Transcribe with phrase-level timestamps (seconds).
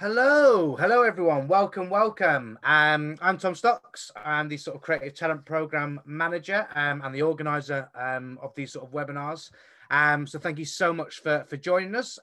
[0.00, 1.46] Hello, hello everyone.
[1.46, 2.58] Welcome, welcome.
[2.64, 4.10] Um, I'm Tom Stocks.
[4.16, 8.72] I'm the sort of creative talent program manager um, and the organizer um, of these
[8.72, 9.50] sort of webinars.
[9.90, 12.18] Um, so thank you so much for for joining us.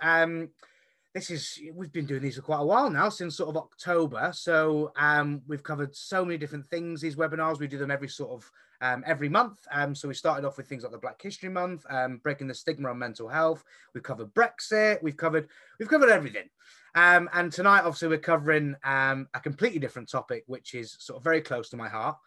[1.17, 4.29] This is we've been doing these for quite a while now, since sort of October.
[4.35, 7.01] So um, we've covered so many different things.
[7.01, 8.51] These webinars we do them every sort of
[8.81, 9.57] um, every month.
[9.71, 12.53] Um, so we started off with things like the Black History Month, um, breaking the
[12.53, 13.63] stigma on mental health.
[13.95, 15.01] We've covered Brexit.
[15.01, 15.47] We've covered
[15.79, 16.49] we've covered everything.
[16.93, 21.41] Um, and tonight, obviously, we're covering a completely different topic, which is sort of very
[21.41, 22.17] close to my heart.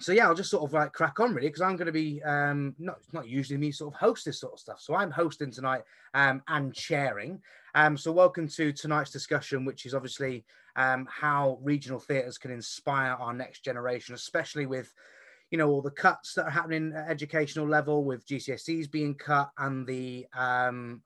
[0.00, 2.20] So yeah, I'll just sort of like crack on really because I'm going to be
[2.24, 4.80] um, not not usually me sort of host this sort of stuff.
[4.80, 5.82] So I'm hosting tonight
[6.14, 7.40] um, and sharing.
[7.76, 10.44] Um, so welcome to tonight's discussion, which is obviously
[10.76, 14.92] um, how regional theatres can inspire our next generation, especially with
[15.50, 19.50] you know all the cuts that are happening at educational level with GCSEs being cut
[19.58, 21.02] and the um,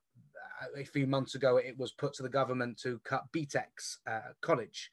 [0.77, 4.91] a few months ago, it was put to the government to cut BTEC's uh, college.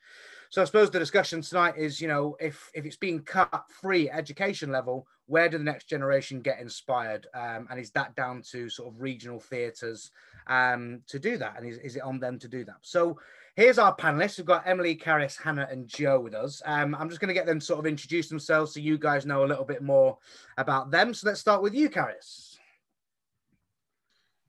[0.50, 4.10] So I suppose the discussion tonight is, you know, if if it's being cut free
[4.10, 7.28] education level, where do the next generation get inspired?
[7.34, 10.12] Um, and is that down to sort of regional theatres
[10.48, 11.56] um, to do that?
[11.58, 12.78] And is, is it on them to do that?
[12.82, 13.20] So
[13.56, 14.38] here's our panelists.
[14.38, 16.62] We've got Emily, Caris, Hannah, and Joe with us.
[16.66, 19.44] Um, I'm just going to get them sort of introduce themselves so you guys know
[19.44, 20.18] a little bit more
[20.58, 21.14] about them.
[21.14, 22.55] So let's start with you, Caris.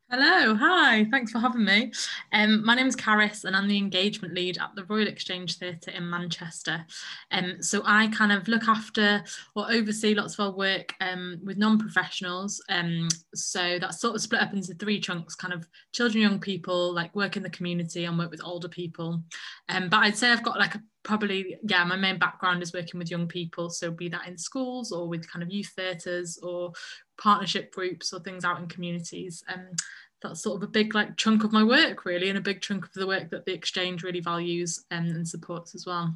[0.08, 1.92] Hello, hi, thanks for having me.
[2.30, 5.90] Um, my name is Caris and I'm the engagement lead at the Royal Exchange Theatre
[5.90, 6.86] in Manchester.
[7.32, 9.24] Um, so I kind of look after
[9.56, 12.62] or oversee lots of our work um, with non-professionals.
[12.68, 16.94] Um, so that's sort of split up into three chunks, kind of children, young people,
[16.94, 19.24] like work in the community and work with older people.
[19.68, 22.98] Um, but I'd say I've got like a probably yeah my main background is working
[22.98, 26.72] with young people so be that in schools or with kind of youth theatres or
[27.18, 29.78] partnership groups or things out in communities and
[30.22, 32.84] that's sort of a big like chunk of my work really and a big chunk
[32.84, 36.14] of the work that the exchange really values and, and supports as well.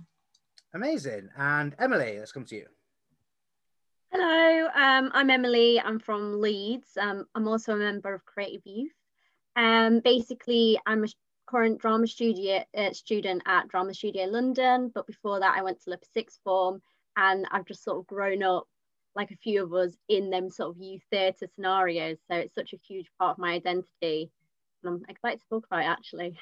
[0.75, 1.29] Amazing.
[1.37, 2.67] And emily let's come to you.
[4.13, 5.81] Hello um, i'm emily.
[5.81, 6.97] I'm from leeds.
[6.99, 8.93] Um, i'm also a member of creative youth.
[9.57, 11.09] Um, basically i'm a
[11.51, 15.91] current drama studio uh, student at drama studio london but before that i went to
[15.91, 16.81] the sixth form
[17.17, 18.69] and i've just sort of grown up
[19.15, 22.19] like a few of us in them sort of youth theatre scenarios.
[22.31, 24.31] So it's such a huge part of my identity.
[24.83, 26.39] And I'm excited to talk about it actually.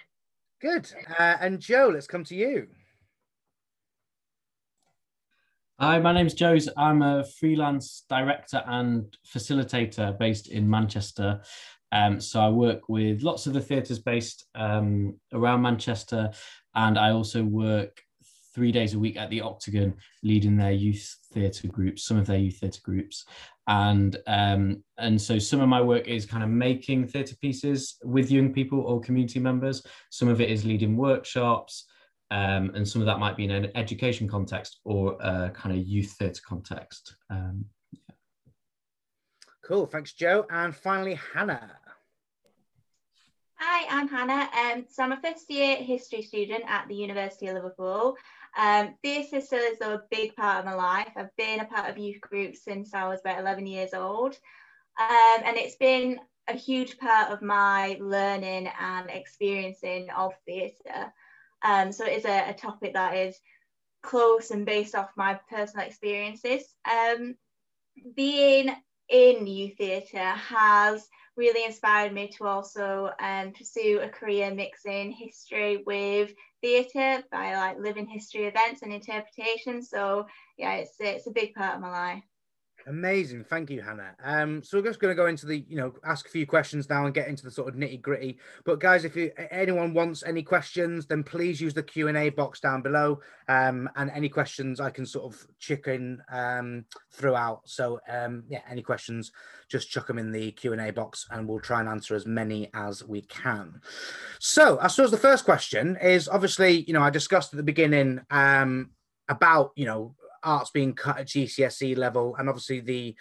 [0.60, 0.90] Good.
[1.18, 2.68] Uh, and Joe, let's come to you.
[5.80, 6.68] Hi, my name's Joe's.
[6.76, 11.40] I'm a freelance director and facilitator based in Manchester.
[11.92, 16.32] Um, so I work with lots of the theatres based um, around Manchester,
[16.74, 18.02] and I also work
[18.58, 22.38] three days a week at the Octagon, leading their youth theatre groups, some of their
[22.38, 23.24] youth theatre groups,
[23.68, 28.32] and um, and so some of my work is kind of making theatre pieces with
[28.32, 29.86] young people or community members.
[30.10, 31.86] Some of it is leading workshops,
[32.32, 35.86] um, and some of that might be in an education context or a kind of
[35.86, 37.14] youth theatre context.
[37.30, 38.16] Um, yeah.
[39.64, 40.46] Cool, thanks, Joe.
[40.50, 41.78] And finally, Hannah.
[43.60, 44.48] Hi, I'm Hannah.
[44.56, 48.16] Um, so I'm a first year history student at the University of Liverpool.
[48.58, 51.12] Um, theatre still is a big part of my life.
[51.16, 54.36] I've been a part of youth groups since I was about 11 years old.
[54.98, 61.12] Um, and it's been a huge part of my learning and experiencing of theatre.
[61.62, 63.38] Um, so it is a, a, topic that is
[64.02, 66.64] close and based off my personal experiences.
[66.90, 67.36] Um,
[68.16, 68.74] being
[69.08, 75.82] in youth theatre has really inspired me to also um, pursue a career mixing history
[75.86, 79.82] with theatre by like living history events and interpretation.
[79.82, 80.26] So
[80.56, 82.27] yeah, it's it's a big part of my life.
[82.88, 84.14] Amazing, thank you, Hannah.
[84.24, 86.88] Um, so we're just going to go into the, you know, ask a few questions
[86.88, 88.38] now and get into the sort of nitty gritty.
[88.64, 92.30] But guys, if you, anyone wants any questions, then please use the Q and A
[92.30, 93.20] box down below.
[93.46, 97.60] Um, and any questions I can sort of chicken um, throughout.
[97.66, 99.32] So um, yeah, any questions,
[99.68, 102.24] just chuck them in the Q and A box, and we'll try and answer as
[102.24, 103.82] many as we can.
[104.38, 108.22] So I suppose the first question is obviously, you know, I discussed at the beginning
[108.30, 108.92] um,
[109.28, 113.14] about, you know, arts being cut at GCSE level, and obviously the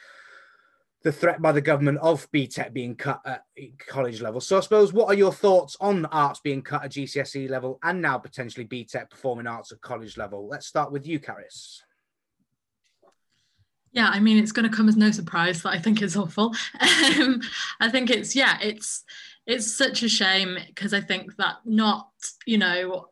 [1.04, 3.44] the threat by the government of BTEC being cut at
[3.88, 4.42] college level.
[4.42, 8.02] So I suppose what are your thoughts on arts being cut at GCSE level and
[8.02, 10.48] now potentially BTEC performing arts at college level?
[10.48, 11.84] Let's start with you, Caris.
[13.92, 16.54] Yeah, I mean, it's going to come as no surprise that I think it's awful.
[17.20, 17.42] Um,
[17.80, 19.04] I think it's yeah, it's
[19.46, 22.10] it's such a shame because I think that not
[22.46, 23.10] you know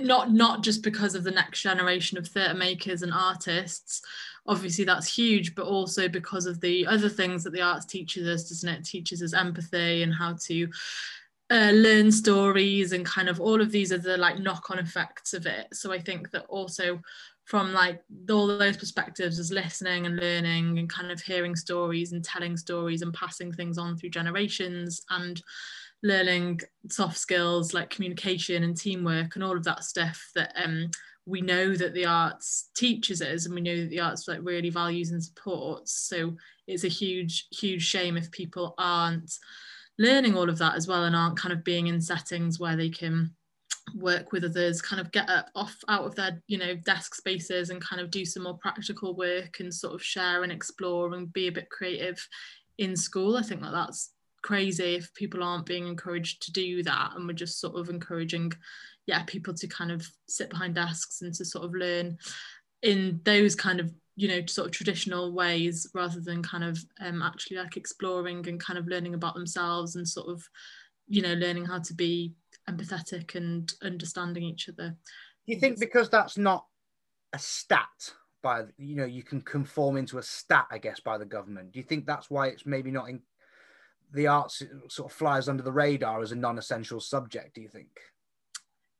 [0.00, 4.02] not not just because of the next generation of theatre makers and artists.
[4.46, 8.48] Obviously that's huge but also because of the other things that the arts teaches us
[8.48, 10.68] doesn't it, it teaches us empathy and how to
[11.50, 15.46] uh, learn stories and kind of all of these are the like knock-on effects of
[15.46, 15.68] it.
[15.72, 17.00] So i think that also
[17.44, 22.24] from like all those perspectives as listening and learning and kind of hearing stories and
[22.24, 25.42] telling stories and passing things on through generations and
[26.02, 30.90] learning soft skills like communication and teamwork and all of that stuff that um,
[31.26, 34.70] we know that the arts teaches us and we know that the arts like really
[34.70, 35.92] values and supports.
[35.92, 39.32] So it's a huge huge shame if people aren't
[39.98, 42.88] learning all of that as well and aren't kind of being in settings where they
[42.88, 43.30] can
[43.94, 47.70] work with others kind of get up off out of their you know desk spaces
[47.70, 51.32] and kind of do some more practical work and sort of share and explore and
[51.32, 52.26] be a bit creative
[52.78, 53.36] in school.
[53.36, 54.10] I think that that's
[54.42, 58.52] crazy if people aren't being encouraged to do that and we're just sort of encouraging
[59.06, 62.16] yeah people to kind of sit behind desks and to sort of learn
[62.82, 67.22] in those kind of you know sort of traditional ways rather than kind of um,
[67.22, 70.42] actually like exploring and kind of learning about themselves and sort of
[71.08, 72.34] you know learning how to be
[72.68, 74.90] empathetic and understanding each other.
[75.46, 76.66] Do you think because that's not
[77.32, 77.88] a stat
[78.42, 81.78] by you know you can conform into a stat i guess by the government do
[81.78, 83.20] you think that's why it's maybe not in
[84.12, 87.68] the arts uh, sort of flies under the radar as a non-essential subject do you
[87.68, 87.88] think?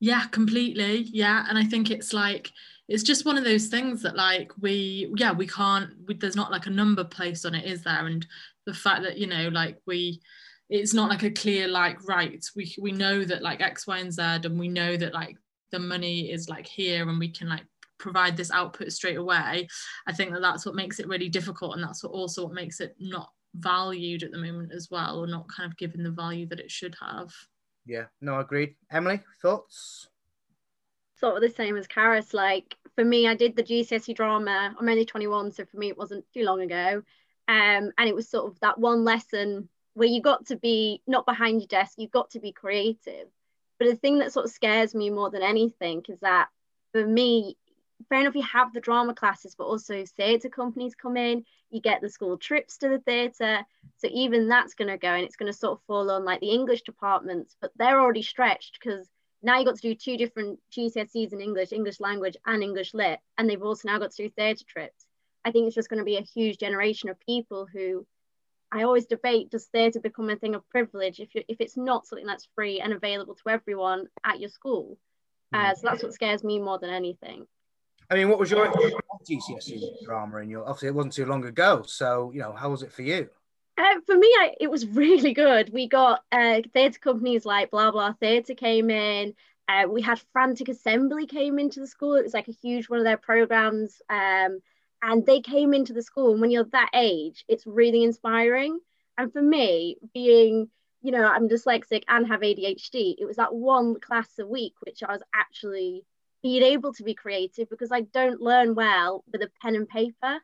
[0.01, 1.03] Yeah completely.
[1.13, 2.51] Yeah and i think it's like
[2.89, 6.51] it's just one of those things that like we yeah we can't we, there's not
[6.51, 8.07] like a number placed on it is there?
[8.07, 8.27] And
[8.67, 10.21] the fact that you know like we
[10.69, 14.13] it's not like a clear like right we we know that like x y and
[14.13, 15.37] z and we know that like
[15.71, 17.65] the money is like here and we can like
[17.99, 19.69] provide this output straight away
[20.07, 22.81] i think that that's what makes it really difficult and that's what also what makes
[22.81, 26.47] it not valued at the moment as well or not kind of given the value
[26.47, 27.33] that it should have
[27.85, 28.77] yeah, no, agreed.
[28.91, 30.09] Emily, thoughts?
[31.19, 32.33] Sort of the same as Karis.
[32.35, 34.75] Like for me, I did the GCSE drama.
[34.79, 37.03] I'm only 21, so for me, it wasn't too long ago.
[37.49, 41.27] Um, and it was sort of that one lesson where you got to be not
[41.27, 43.29] behind your desk, you've got to be creative.
[43.79, 46.49] But the thing that sort of scares me more than anything is that
[46.93, 47.57] for me,
[48.09, 52.01] fair enough, you have the drama classes, but also theatre companies come in, you get
[52.01, 53.65] the school trips to the theatre.
[53.97, 56.41] So even that's going to go and it's going to sort of fall on like
[56.41, 59.09] the English departments, but they're already stretched because
[59.43, 63.19] now you've got to do two different GCSEs in English, English language and English lit,
[63.39, 65.07] and they've also now got to do theatre trips.
[65.45, 68.07] I think it's just going to be a huge generation of people who
[68.71, 72.07] I always debate does theatre become a thing of privilege if, you, if it's not
[72.07, 74.97] something that's free and available to everyone at your school?
[75.53, 77.47] Uh, so that's what scares me more than anything.
[78.11, 78.67] I mean, what was your
[79.29, 80.63] GCSE drama in your?
[80.63, 81.83] Obviously, it wasn't too long ago.
[81.87, 83.29] So, you know, how was it for you?
[83.79, 85.73] Uh, for me, I, it was really good.
[85.73, 89.35] We got uh, theatre companies like Blah Blah Theatre came in.
[89.69, 92.17] Uh, we had Frantic Assembly came into the school.
[92.17, 94.03] It was like a huge one of their programs.
[94.11, 94.61] Um,
[95.03, 96.33] and they came into the school.
[96.33, 98.79] And when you're that age, it's really inspiring.
[99.19, 100.69] And for me, being,
[101.03, 105.03] you know, I'm dyslexic and have ADHD, it was that one class a week, which
[105.03, 106.05] I was actually
[106.43, 110.39] being able to be creative because I don't learn well with a pen and paper.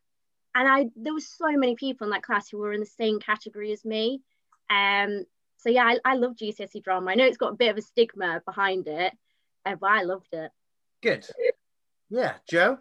[0.55, 3.21] And I there was so many people in that class who were in the same
[3.21, 4.23] category as me.
[4.71, 5.25] Um,
[5.59, 7.11] so yeah, I, I love GCSE drama.
[7.11, 9.13] I know it's got a bit of a stigma behind it,
[9.67, 10.51] uh, but I loved it.
[11.03, 11.27] Good.
[12.11, 12.79] Yeah, Joe.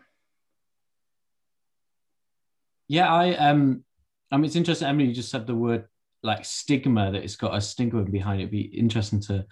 [2.88, 3.84] Yeah, I um,
[4.32, 4.88] I mean, it's interesting.
[4.88, 5.86] Emily, you just said the word
[6.24, 8.44] like stigma that it's got a stigma behind it.
[8.44, 9.46] It'd be interesting to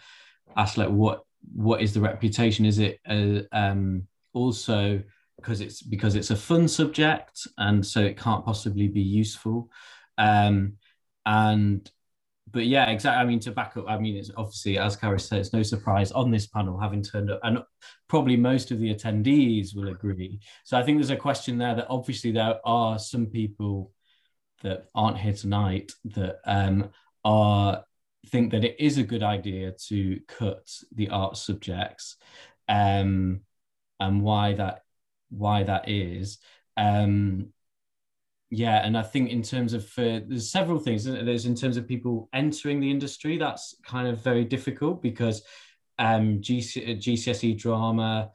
[0.56, 2.66] ask like what what is the reputation?
[2.66, 5.02] Is it uh, um, also
[5.38, 9.70] because it's because it's a fun subject and so it can't possibly be useful?
[10.18, 10.74] Um,
[11.26, 11.90] and
[12.52, 13.22] but yeah, exactly.
[13.22, 16.12] I mean, to back up, I mean, it's obviously as Karis said, it's no surprise
[16.12, 17.60] on this panel having turned up, and
[18.08, 20.40] probably most of the attendees will agree.
[20.64, 23.92] So I think there's a question there that obviously there are some people
[24.64, 26.90] that aren't here tonight that um,
[27.24, 27.84] are
[28.30, 32.18] think that it is a good idea to cut the art subjects
[32.68, 33.42] um,
[34.00, 34.82] and why that
[35.30, 36.38] why that is.
[36.78, 37.54] Um,
[38.52, 41.88] yeah and i think in terms of uh, there's several things there's in terms of
[41.88, 45.42] people entering the industry that's kind of very difficult because
[45.98, 48.30] um, GC, gcse drama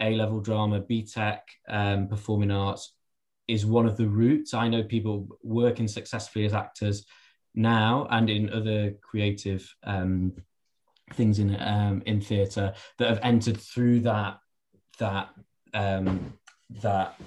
[0.00, 2.94] a level drama btec um, performing arts
[3.48, 4.54] is one of the routes.
[4.54, 7.04] I know people working successfully as actors
[7.54, 10.32] now and in other creative um,
[11.14, 14.38] things in um, in theatre that have entered through that
[14.98, 15.30] that
[15.74, 16.32] um,
[16.82, 17.18] that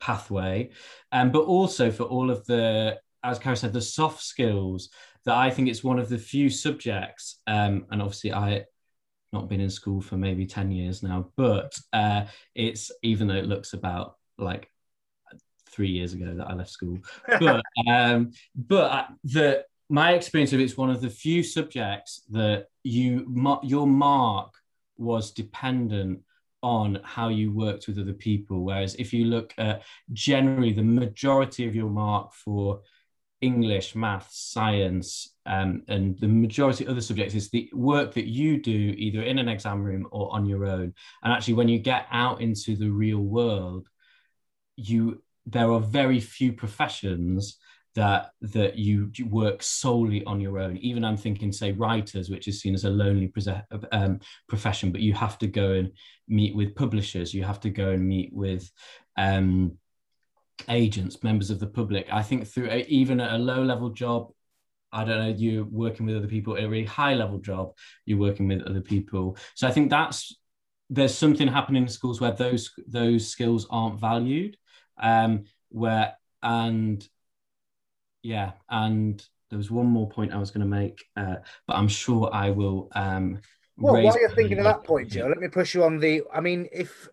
[0.00, 0.70] pathway,
[1.12, 4.90] um, but also for all of the, as Karen said, the soft skills
[5.24, 8.64] that I think it's one of the few subjects, um, and obviously I
[9.32, 12.24] not been in school for maybe 10 years now, but uh,
[12.54, 14.70] it's even though it looks about like
[15.68, 20.76] three years ago that I left school, but um, but the my experience of it's
[20.76, 23.26] one of the few subjects that you
[23.62, 24.54] your mark
[24.96, 26.20] was dependent
[26.62, 28.64] on how you worked with other people.
[28.64, 32.80] Whereas if you look at generally the majority of your mark for
[33.42, 38.62] English, math, science, um, and the majority of other subjects is the work that you
[38.62, 40.94] do either in an exam room or on your own.
[41.22, 43.86] And actually, when you get out into the real world,
[44.76, 47.58] you there are very few professions
[47.94, 50.76] that that you work solely on your own.
[50.78, 53.32] Even I'm thinking, say, writers, which is seen as a lonely
[53.92, 55.92] um, profession, but you have to go and
[56.28, 57.32] meet with publishers.
[57.32, 58.70] You have to go and meet with
[59.16, 59.78] um,
[60.68, 62.08] agents, members of the public.
[62.12, 64.32] I think through a, even a low level job,
[64.92, 66.56] I don't know, you're working with other people.
[66.56, 67.72] at A really high level job,
[68.06, 69.36] you're working with other people.
[69.54, 70.36] So I think that's
[70.90, 74.56] there's something happening in schools where those those skills aren't valued.
[75.00, 77.06] Um, where and
[78.24, 81.88] yeah, and there was one more point I was going to make, uh, but I'm
[81.88, 82.88] sure I will.
[82.92, 83.38] Um,
[83.76, 86.22] well, while you're thinking of that point, Joe, let me push you on the.
[86.32, 87.06] I mean, if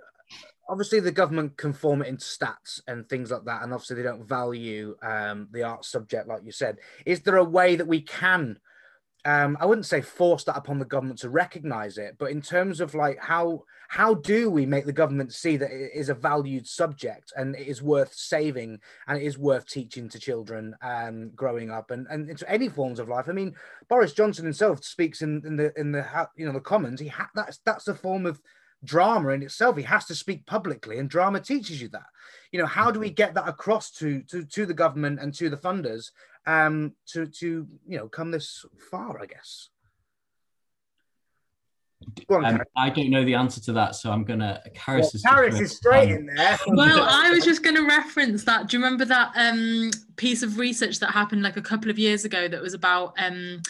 [0.70, 4.03] obviously the government can form it into stats and things like that, and obviously they
[4.03, 6.77] don't value um, the art subject, like you said.
[7.06, 8.58] Is there a way that we can?
[9.24, 12.82] Um, I wouldn't say force that upon the government to recognise it, but in terms
[12.82, 16.66] of like how how do we make the government see that it is a valued
[16.66, 21.70] subject and it is worth saving and it is worth teaching to children um, growing
[21.70, 23.30] up and, and into any forms of life?
[23.30, 23.54] I mean,
[23.90, 27.00] Boris Johnson himself speaks in, in the in the you know the Commons.
[27.00, 28.42] He ha- that's that's a form of
[28.84, 29.78] drama in itself.
[29.78, 32.08] He has to speak publicly, and drama teaches you that.
[32.52, 35.50] You know, how do we get that across to to to the government and to
[35.50, 36.12] the funders
[36.46, 39.22] um, to to you know come this far?
[39.22, 39.70] I guess.
[42.30, 44.62] On, um, I don't know the answer to that, so I'm gonna.
[44.76, 46.58] Karis well, is, is straight um, in there.
[46.68, 48.68] well, I was just going to reference that.
[48.68, 52.26] Do you remember that um, piece of research that happened like a couple of years
[52.26, 53.62] ago that was about um,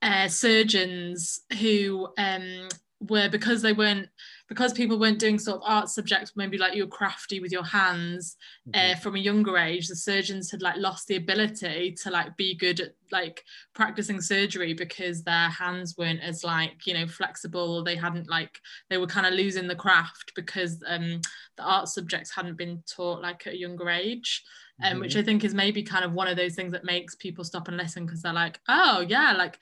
[0.00, 2.68] uh, surgeons who um,
[3.08, 4.08] were because they weren't
[4.50, 7.62] because people weren't doing sort of art subjects, maybe like you were crafty with your
[7.62, 8.36] hands
[8.68, 8.92] mm-hmm.
[8.92, 12.56] uh, from a younger age, the surgeons had like lost the ability to like be
[12.56, 17.84] good at like practicing surgery because their hands weren't as like you know flexible or
[17.84, 21.20] they hadn't like they were kind of losing the craft because um,
[21.56, 24.42] the art subjects hadn't been taught like at a younger age.
[24.82, 25.00] Um, mm-hmm.
[25.00, 27.68] which I think is maybe kind of one of those things that makes people stop
[27.68, 29.58] and listen because they're like, oh yeah, like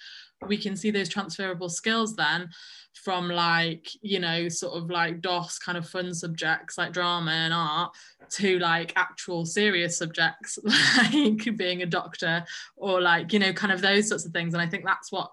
[0.46, 2.48] we can see those transferable skills then
[2.94, 7.54] from like you know sort of like dos kind of fun subjects like drama and
[7.54, 7.94] art
[8.30, 10.58] to like actual serious subjects
[10.98, 12.44] like being a doctor
[12.76, 14.54] or like you know kind of those sorts of things.
[14.54, 15.30] And i think that's what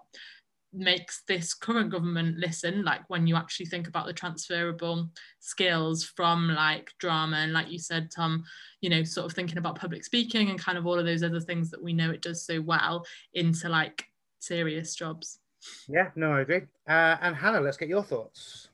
[0.72, 5.08] makes this current government listen like when you actually think about the transferable
[5.38, 8.44] skills from like drama and like you said tom
[8.82, 11.40] you know sort of thinking about public speaking and kind of all of those other
[11.40, 14.04] things that we know it does so well into like
[14.46, 15.40] serious jobs
[15.88, 16.62] yeah, no, I agree.
[16.88, 18.68] Uh, and Hannah, let's get your thoughts.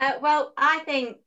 [0.00, 1.18] Uh, well, I think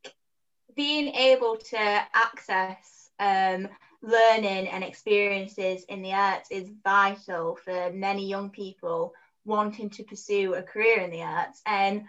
[0.76, 3.68] being able to access um,
[4.02, 9.14] learning and experiences in the arts is vital for many young people
[9.46, 11.62] wanting to pursue a career in the arts.
[11.66, 12.04] And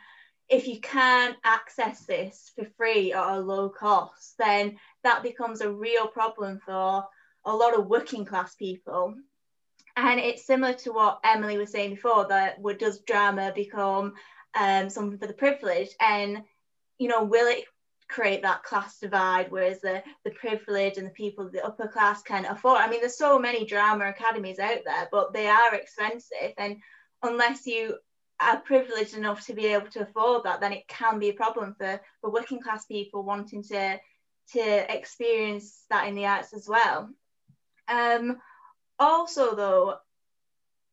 [0.48, 5.72] if you can't access this for free or a low cost, then that becomes a
[5.72, 7.04] real problem for
[7.44, 9.14] a lot of working class people
[10.06, 14.14] and it's similar to what Emily was saying before that what does drama become
[14.58, 15.94] um, something for the privileged?
[16.00, 16.42] And
[16.98, 17.64] you know will it
[18.08, 22.22] create that class divide whereas the the privileged and the people of the upper class
[22.22, 22.80] can afford?
[22.80, 26.52] I mean there's so many drama academies out there but they are expensive.
[26.56, 26.76] And
[27.22, 27.96] unless you
[28.40, 31.74] are privileged enough to be able to afford that then it can be a problem
[31.76, 33.98] for for working class people wanting to
[34.52, 37.10] to experience that in the arts as well.
[37.88, 38.38] Um
[38.98, 39.96] also though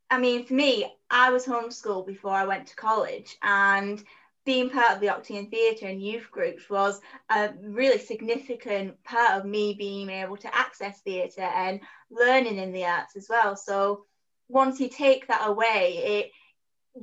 [0.09, 4.03] i mean for me i was homeschooled before i went to college and
[4.45, 9.45] being part of the Octagon Theatre and youth groups was a really significant part of
[9.45, 11.81] me being able to access theatre and
[12.11, 13.55] learning in the arts as well.
[13.55, 14.05] So
[14.47, 16.31] once you take that away, it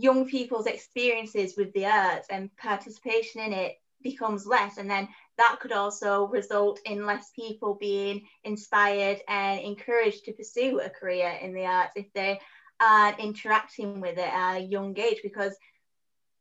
[0.00, 5.58] young people's experiences with the arts and participation in it becomes less and then that
[5.60, 11.54] could also result in less people being inspired and encouraged to pursue a career in
[11.54, 12.38] the arts if they
[12.80, 15.56] aren't interacting with it at a young age because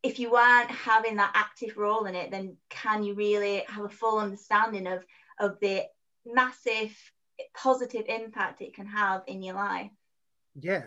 [0.03, 3.89] if you aren't having that active role in it then can you really have a
[3.89, 5.03] full understanding of
[5.39, 5.83] of the
[6.25, 6.95] massive
[7.55, 9.91] positive impact it can have in your life?
[10.59, 10.83] Yeah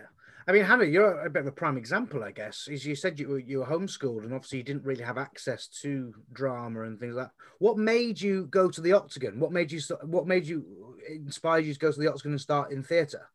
[0.47, 2.67] I mean, Hannah, you're a bit of a prime example, I guess.
[2.71, 5.67] As you said, you were you were homeschooled, and obviously you didn't really have access
[5.81, 7.31] to drama and things like that.
[7.57, 9.39] What made you go to the Octagon?
[9.39, 12.71] What made you What made you inspire you to go to the Octagon and start
[12.71, 13.27] in theatre?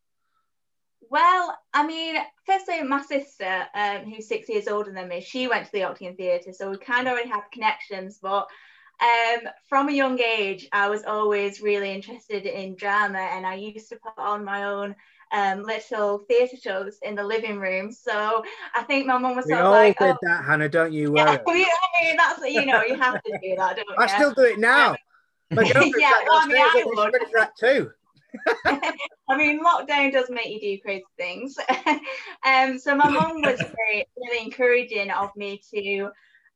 [1.10, 5.66] Well, I mean, firstly, my sister, um, who's six years older than me, she went
[5.66, 8.20] to the Octagon Theatre, so we kind of already have connections.
[8.22, 8.46] But
[9.00, 13.88] um, from a young age, I was always really interested in drama, and I used
[13.88, 14.94] to put on my own
[15.32, 17.92] um, little theatre shows in the living room.
[17.92, 18.42] So
[18.74, 20.68] I think my mum was We sort of like, did oh, that, Hannah.
[20.68, 21.38] Don't you yeah, worry.
[21.46, 23.96] I mean, I mean, that's you know, you have to do that, don't you?
[23.98, 24.96] I still do it now.
[25.50, 27.14] My girlfriend's Yeah, well, I mean, I would.
[27.34, 27.90] that too.
[29.28, 31.56] I mean, lockdown does make you do crazy things.
[32.44, 36.10] um, so my mum was very, really encouraging of me to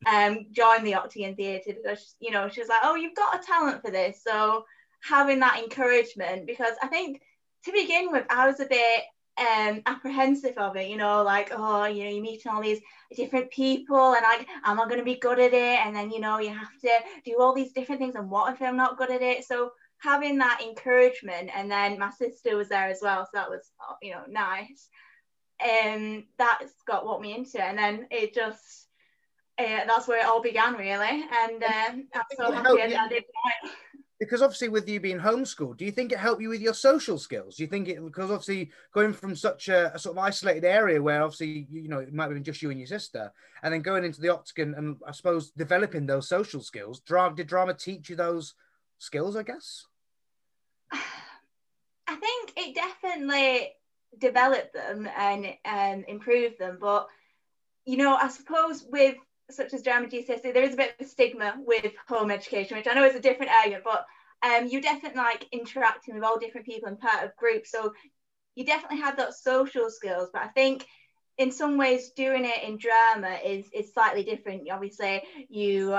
[0.07, 3.47] um, join the Octagon Theatre because, you know, she was like, oh, you've got a
[3.47, 4.23] talent for this.
[4.26, 4.64] So
[5.02, 7.23] having that encouragement, because I think
[7.64, 9.02] to begin with, I was a bit
[9.37, 12.80] um apprehensive of it you know like oh you know you're meeting all these
[13.16, 15.87] different people and like am i going to be good at it?
[15.87, 16.90] And then you know you have to
[17.25, 19.44] do all these different things and what if i'm not good at it?
[19.44, 23.71] So having that encouragement and then my sister was there as well so that was
[24.02, 24.88] you know nice.
[25.61, 28.88] And um, that's got what me into it and then it just
[29.59, 33.23] uh, that's where it all began really and um, i'm so happy I, I did
[33.23, 33.71] it.
[34.21, 37.18] Because obviously, with you being homeschooled, do you think it helped you with your social
[37.18, 37.56] skills?
[37.56, 41.02] Do you think it because obviously going from such a, a sort of isolated area
[41.02, 43.75] where obviously you, you know it might have been just you and your sister, and
[43.75, 47.00] then going into the octagon and I suppose developing those social skills.
[47.00, 48.54] Drama did drama teach you those
[48.99, 49.37] skills?
[49.37, 49.87] I guess.
[52.06, 53.73] I think it definitely
[54.18, 56.78] developed them and um, improved them.
[56.80, 57.09] But,
[57.85, 59.16] you know, I suppose with
[59.50, 62.86] such as drama GCSE, there is a bit of a stigma with home education, which
[62.86, 64.06] I know is a different area, but
[64.42, 67.70] um, you definitely like interacting with all different people and part of groups.
[67.70, 67.92] So
[68.54, 70.30] you definitely have those social skills.
[70.32, 70.86] But I think
[71.38, 74.68] in some ways doing it in drama is, is slightly different.
[74.70, 75.98] Obviously, you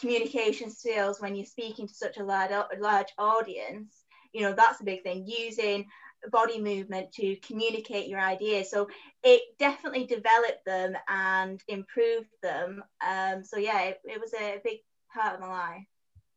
[0.00, 4.84] communication skills when you're speaking to such a large, large audience you know that's a
[4.84, 5.86] big thing using
[6.30, 8.88] body movement to communicate your ideas so
[9.24, 14.78] it definitely developed them and improved them um so yeah it, it was a big
[15.12, 15.86] part of my life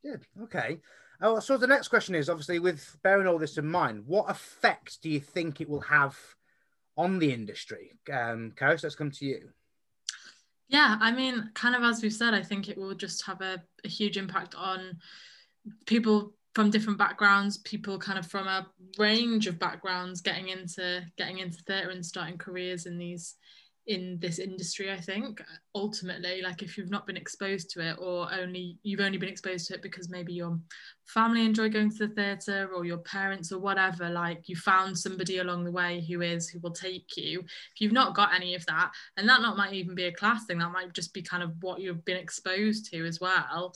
[0.07, 0.25] Good.
[0.43, 0.79] Okay.
[1.21, 5.01] Oh, so the next question is obviously with bearing all this in mind, what effect
[5.01, 6.17] do you think it will have
[6.95, 7.91] on the industry?
[8.11, 9.49] Um, Karis, let's come to you.
[10.69, 13.61] Yeah, I mean, kind of as we've said, I think it will just have a,
[13.83, 14.97] a huge impact on
[15.85, 18.65] people from different backgrounds, people kind of from a
[18.97, 23.35] range of backgrounds getting into getting into theatre and starting careers in these
[23.87, 25.41] in this industry i think
[25.73, 29.65] ultimately like if you've not been exposed to it or only you've only been exposed
[29.67, 30.59] to it because maybe your
[31.05, 35.37] family enjoy going to the theatre or your parents or whatever like you found somebody
[35.37, 38.65] along the way who is who will take you if you've not got any of
[38.65, 41.41] that and that not might even be a class thing that might just be kind
[41.41, 43.73] of what you've been exposed to as well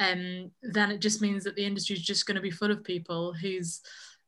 [0.00, 2.82] um then it just means that the industry is just going to be full of
[2.82, 3.80] people whose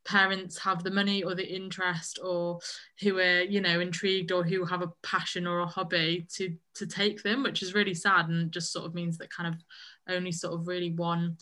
[0.04, 2.58] parents have the money or the interest or
[3.00, 6.86] who are you know intrigued or who have a passion or a hobby to to
[6.86, 9.60] take them which is really sad and just sort of means that kind of
[10.08, 11.36] only sort of really one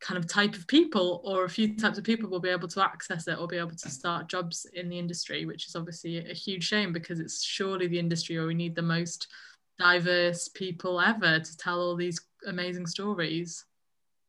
[0.00, 2.84] kind of type of people or a few types of people will be able to
[2.84, 6.34] access it or be able to start jobs in the industry which is obviously a
[6.34, 9.26] huge shame because it's surely the industry where we need the most
[9.78, 13.64] diverse people ever to tell all these amazing stories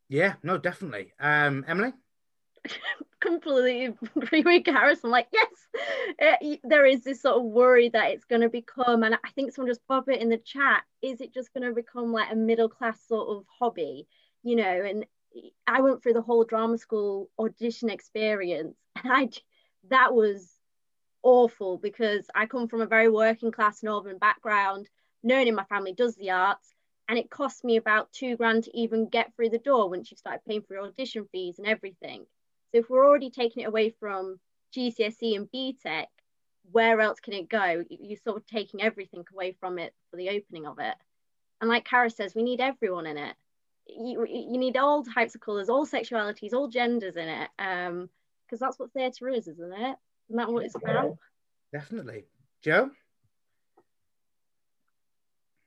[0.08, 1.13] Yeah, no, definitely.
[1.19, 1.93] Um, Emily.
[3.26, 3.86] completely
[4.16, 5.00] agree with.
[5.04, 5.68] I'm like, yes,
[6.42, 9.54] y- there is this sort of worry that it's going to become, and I think
[9.54, 10.84] someone just pop it in the chat.
[11.02, 14.08] Is it just going to become like a middle class sort of hobby,
[14.44, 14.64] you know?
[14.84, 15.06] And
[15.68, 19.30] I went through the whole drama school audition experience, and I
[19.90, 20.52] that was
[21.24, 24.90] awful because I come from a very working class northern background.
[25.24, 26.74] No one in my family does the arts,
[27.10, 30.18] and it cost me about two grand to even get through the door once you
[30.18, 32.26] started paying for your audition fees and everything.
[32.71, 34.39] So if we're already taking it away from
[34.75, 36.06] GCSE and BTEC,
[36.71, 37.84] where else can it go?
[37.89, 40.95] You- You're sort of taking everything away from it for the opening of it.
[41.62, 43.36] And like Kara says, we need everyone in it.
[43.88, 47.49] You, you need all types of colours, all sexualities, all genders in it.
[47.60, 48.10] Um,
[48.45, 49.95] because that's what theatre is, isn't it?
[50.30, 51.17] Isn't that what it's about?
[51.71, 52.25] Definitely.
[52.62, 52.91] Joe?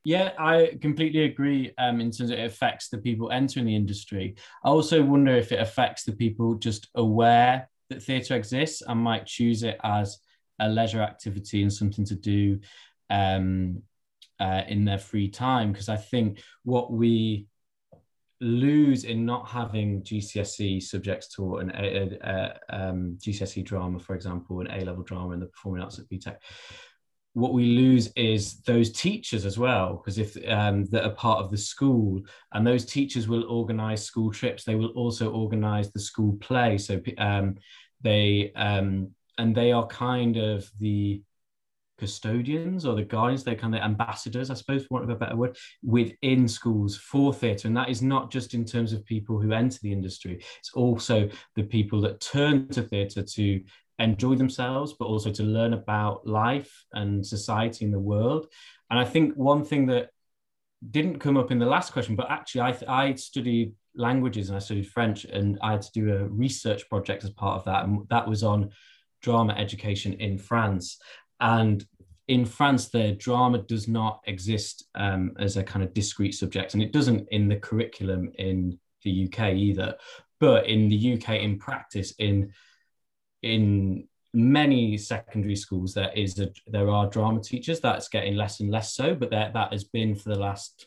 [0.08, 4.36] Yeah, I completely agree um, in terms of it affects the people entering the industry.
[4.64, 9.26] I also wonder if it affects the people just aware that theatre exists and might
[9.26, 10.16] choose it as
[10.60, 12.58] a leisure activity and something to do
[13.10, 13.82] um,
[14.40, 15.72] uh, in their free time.
[15.72, 17.46] Because I think what we
[18.40, 24.60] lose in not having GCSE subjects taught and uh, uh, um, GCSE drama, for example,
[24.60, 26.36] and A level drama and the performing arts at BTEC
[27.38, 31.50] what we lose is those teachers as well because if um, that are part of
[31.50, 32.20] the school
[32.52, 34.64] and those teachers will organize school trips.
[34.64, 36.78] They will also organize the school play.
[36.78, 37.56] So um,
[38.02, 41.22] they um, and they are kind of the
[41.98, 45.36] custodians or the guardians, they're kind of ambassadors, I suppose, for want of a better
[45.36, 47.68] word, within schools for theatre.
[47.68, 51.28] And that is not just in terms of people who enter the industry, it's also
[51.56, 53.62] the people that turn to theatre to
[53.98, 58.46] enjoy themselves, but also to learn about life and society in the world.
[58.90, 60.10] And I think one thing that
[60.90, 64.60] didn't come up in the last question, but actually I, I studied languages and I
[64.60, 67.84] studied French and I had to do a research project as part of that.
[67.84, 68.70] And that was on
[69.20, 70.98] drama education in France.
[71.40, 71.84] And
[72.28, 76.82] in France, the drama does not exist um, as a kind of discrete subject, and
[76.82, 79.96] it doesn't in the curriculum in the UK either.
[80.38, 82.52] But in the UK, in practice, in
[83.42, 87.80] in many secondary schools, there is a there are drama teachers.
[87.80, 90.86] That's getting less and less so, but that that has been for the last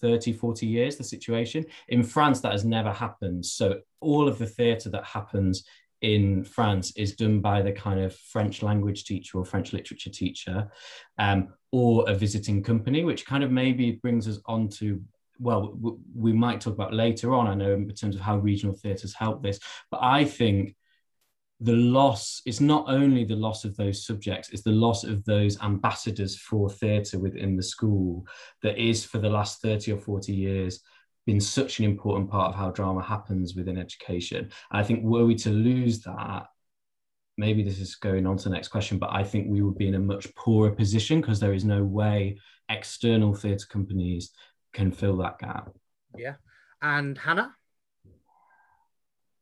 [0.00, 1.64] 30, 40 years the situation.
[1.88, 3.44] In France, that has never happened.
[3.46, 5.64] So all of the theatre that happens
[6.02, 10.70] in France is done by the kind of French language teacher or French literature teacher,
[11.18, 15.02] um, or a visiting company, which kind of maybe brings us on to
[15.38, 15.78] well,
[16.14, 17.46] we might talk about later on.
[17.46, 20.74] I know in terms of how regional theatres help this, but I think
[21.60, 25.60] the loss is not only the loss of those subjects, it's the loss of those
[25.62, 28.26] ambassadors for theatre within the school
[28.62, 30.80] that is for the last 30 or 40 years
[31.26, 34.50] been such an important part of how drama happens within education.
[34.70, 36.46] I think were we to lose that,
[37.36, 39.88] maybe this is going on to the next question, but I think we would be
[39.88, 42.38] in a much poorer position because there is no way
[42.68, 44.30] external theatre companies
[44.72, 45.70] can fill that gap.
[46.16, 46.34] Yeah.
[46.80, 47.54] And Hannah?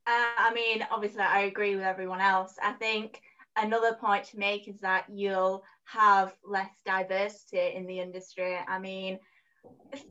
[0.07, 2.57] Uh, I mean, obviously, I agree with everyone else.
[2.63, 3.21] I think
[3.57, 8.57] another point to make is that you'll have less diversity in the industry.
[8.69, 9.19] I mean,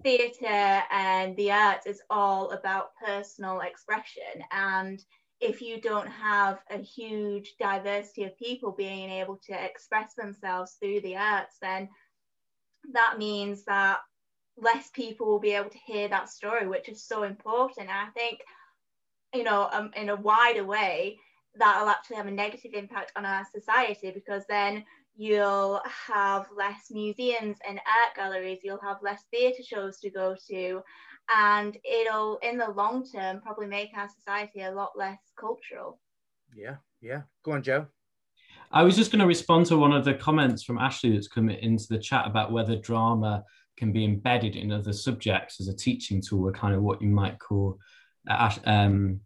[0.04, 4.44] theatre and the arts is all about personal expression.
[4.52, 5.00] And
[5.40, 11.02] if you don't have a huge diversity of people being able to express themselves through
[11.02, 11.90] the arts, then
[12.94, 14.00] that means that
[14.58, 17.90] less people will be able to hear that story, which is so important.
[17.90, 18.40] And I think,
[19.34, 21.18] you know, um, in a wider way,
[21.56, 24.84] that'll actually have a negative impact on our society because then
[25.16, 30.82] you'll have less museums and art galleries, you'll have less theatre shows to go to,
[31.36, 36.00] and it'll, in the long term, probably make our society a lot less cultural.
[36.56, 37.22] Yeah, yeah.
[37.44, 37.88] Go on, Joe.
[38.72, 41.50] I was just going to respond to one of the comments from Ashley that's come
[41.50, 43.44] into the chat about whether drama
[43.78, 47.08] can be embedded in other subjects as a teaching tool, or kind of what you
[47.08, 47.78] might call,
[48.30, 49.22] um,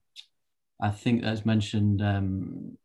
[0.82, 2.78] I think that's mentioned um,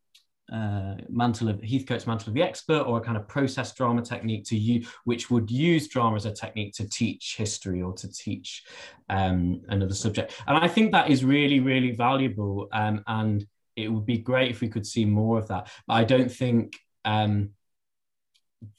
[0.53, 4.45] uh, mantle of Heathcote's mantle of the expert or a kind of process drama technique
[4.45, 8.65] to you which would use drama as a technique to teach history or to teach
[9.09, 10.35] um, another subject.
[10.47, 13.47] And i think that is really really valuable um, and
[13.77, 15.71] it would be great if we could see more of that.
[15.87, 17.51] But i don't think um,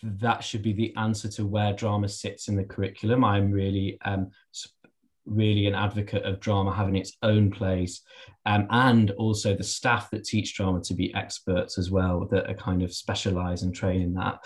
[0.04, 3.24] that should be the answer to where drama sits in the curriculum.
[3.24, 4.32] I'm really um,
[5.26, 8.02] really an advocate of drama having its own place
[8.46, 12.56] um, and also the staff that teach drama to be experts as well that are
[12.56, 14.40] kind of specialize and train in that.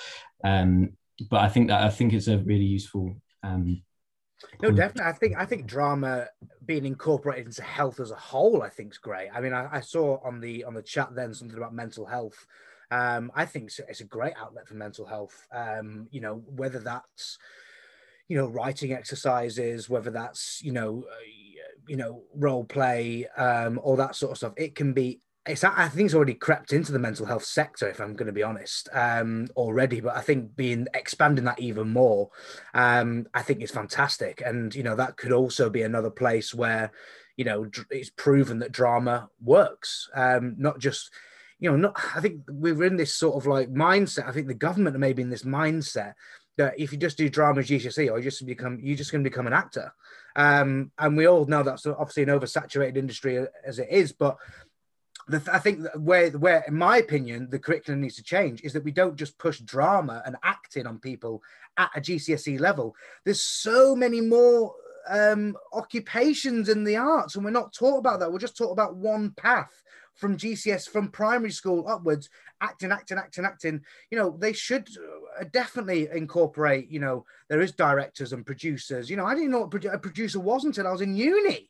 [0.44, 0.92] Um,
[1.30, 3.82] but i think that i think it's a really useful um,
[4.62, 5.10] no definitely.
[5.10, 6.28] I think i think drama
[6.66, 9.30] being incorporated into health as a whole i think is great.
[9.34, 12.46] I mean I, I saw on the on the chat then something about mental health.
[12.90, 15.46] Um, I think it's, it's, a great outlet for mental health.
[15.52, 17.38] Um, you know, whether that's
[18.28, 21.16] you know writing exercises whether that's you know uh,
[21.88, 24.54] you know role play um all that sort of stuff.
[24.58, 28.00] It can be it's i think it's already crept into the mental health sector if
[28.00, 32.30] i'm going to be honest um already but i think being expanding that even more
[32.74, 34.42] um i think is fantastic.
[34.46, 36.92] And you know that could also be another place where
[37.36, 40.10] you know it's proven that drama works.
[40.16, 41.12] Um not just
[41.60, 44.28] you know not i think we're in this sort of like mindset.
[44.28, 46.13] I think the government are maybe in this mindset
[46.58, 49.30] that if you just do drama GCSE or you just become you're just going to
[49.30, 49.93] become an actor.
[50.36, 54.38] Um, and we all know that's obviously an oversaturated industry as it is, but
[55.28, 58.84] the, I think where where in my opinion the curriculum needs to change is that
[58.84, 61.43] we don't just push drama and acting on people
[61.78, 62.96] at a GCSE level.
[63.24, 64.74] There's so many more
[65.10, 68.32] um, occupations in the arts, and we're not taught about that.
[68.32, 69.84] We're just taught about one path
[70.18, 73.82] from GCS from primary school upwards, acting, acting, acting, acting.
[74.12, 74.90] You know, they should
[75.40, 76.92] uh, definitely incorporate.
[76.92, 79.10] You know, there is directors and producers.
[79.10, 81.70] You know, I didn't know what a producer was until I was in uni.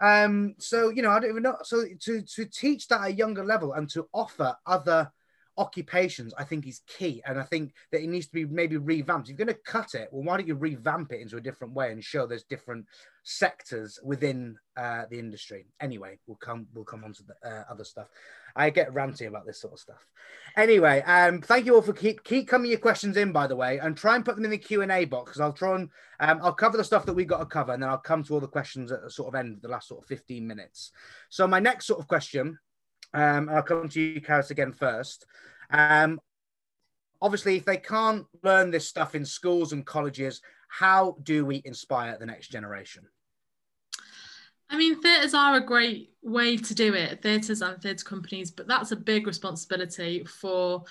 [0.00, 1.56] Um, so you know, I don't even know.
[1.62, 5.10] So to to teach that at a younger level and to offer other
[5.58, 7.20] occupations, I think is key.
[7.26, 9.28] And I think that it needs to be maybe revamped.
[9.28, 11.74] If you're going to cut it, well, why don't you revamp it into a different
[11.74, 12.86] way and show there's different
[13.24, 15.66] sectors within uh, the industry?
[15.80, 18.08] Anyway, we'll come we'll come on to the uh, other stuff.
[18.56, 20.06] I get ranty about this sort of stuff.
[20.56, 23.78] Anyway, um, thank you all for keep keep coming your questions in, by the way,
[23.78, 25.90] and try and put them in the Q and A box because I'll try and
[26.20, 28.34] um, I'll cover the stuff that we got to cover, and then I'll come to
[28.34, 30.92] all the questions at the sort of end, of the last sort of 15 minutes.
[31.28, 32.58] So my next sort of question
[33.14, 35.26] um, I'll come to you, Karis, again first.
[35.70, 36.20] Um,
[37.20, 42.16] obviously, if they can't learn this stuff in schools and colleges, how do we inspire
[42.18, 43.06] the next generation?
[44.70, 48.68] I mean, theatres are a great way to do it, theatres and theatre companies, but
[48.68, 50.84] that's a big responsibility for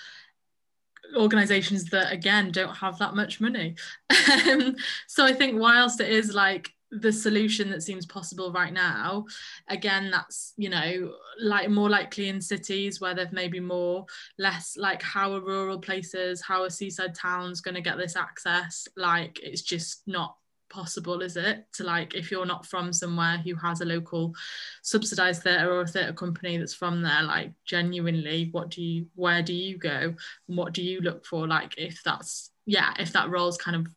[1.16, 3.74] organizations that again don't have that much money
[4.50, 4.76] um,
[5.06, 9.26] so i think whilst it is like the solution that seems possible right now.
[9.68, 14.06] Again that's you know like more likely in cities where there's maybe more
[14.38, 18.88] less like how are rural places how are seaside towns going to get this access?
[18.96, 20.36] Like it's just not
[20.70, 21.64] possible is it?
[21.74, 24.34] To like if you're not from somewhere who has a local
[24.82, 29.42] subsidized theatre or a theatre company that's from there like genuinely what do you where
[29.42, 30.14] do you go?
[30.48, 31.46] And what do you look for?
[31.46, 33.88] Like if that's yeah if that role's kind of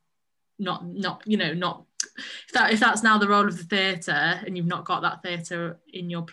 [0.59, 1.85] not not you know not
[2.47, 5.21] if that if that's now the role of the theatre and you've not got that
[5.23, 6.25] theatre in your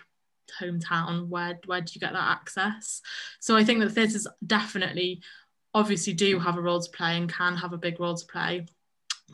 [0.60, 3.00] hometown where where do you get that access?
[3.40, 5.22] So i think that theatres definitely
[5.74, 8.66] obviously do have a role to play and can have a big role to play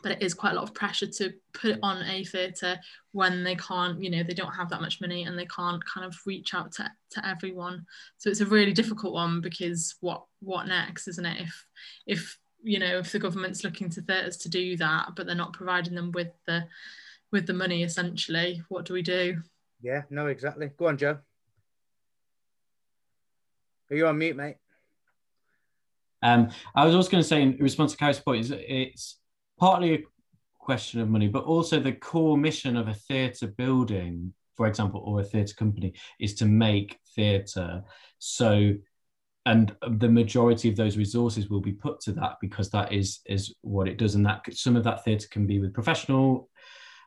[0.03, 2.77] but it is quite a lot of pressure to put on a theatre
[3.13, 6.05] when they can't you know they don't have that much money and they can't kind
[6.05, 7.85] of reach out to, to everyone.
[8.17, 11.41] So it's a really difficult one because what what next isn't it?
[11.41, 11.65] If
[12.05, 15.53] if you know if the government's looking to theatres to do that but they're not
[15.53, 16.65] providing them with the
[17.31, 19.41] with the money essentially what do we do?
[19.81, 20.71] Yeah no exactly.
[20.77, 21.19] Go on joe.
[23.89, 24.57] Are you on mute mate?
[26.23, 29.19] Um i was also going to say in response to Carrie's point is it's
[29.59, 30.03] partly a
[30.57, 35.21] question of money but also the core mission of a theatre building for example or
[35.21, 37.83] a theatre company is to make theatre.
[38.17, 38.73] So
[39.45, 43.53] and the majority of those resources will be put to that because that is is
[43.61, 44.15] what it does.
[44.15, 46.49] And that some of that theatre can be with professional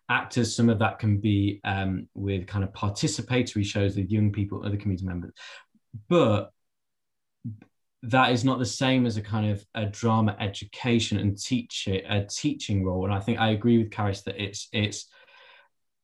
[0.09, 4.65] actors some of that can be um, with kind of participatory shows with young people
[4.65, 5.33] other community members.
[6.09, 6.51] But
[8.03, 12.25] that is not the same as a kind of a drama education and teach a
[12.25, 13.05] teaching role.
[13.05, 15.07] And i think i agree with Karis that it's it's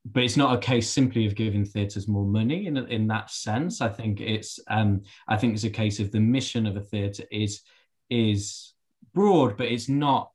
[0.05, 3.81] but it's not a case simply of giving theatres more money in, in that sense.
[3.81, 7.25] I think it's um, I think it's a case of the mission of a theatre
[7.31, 7.62] is
[8.11, 8.75] is
[9.14, 10.31] broad, but it's not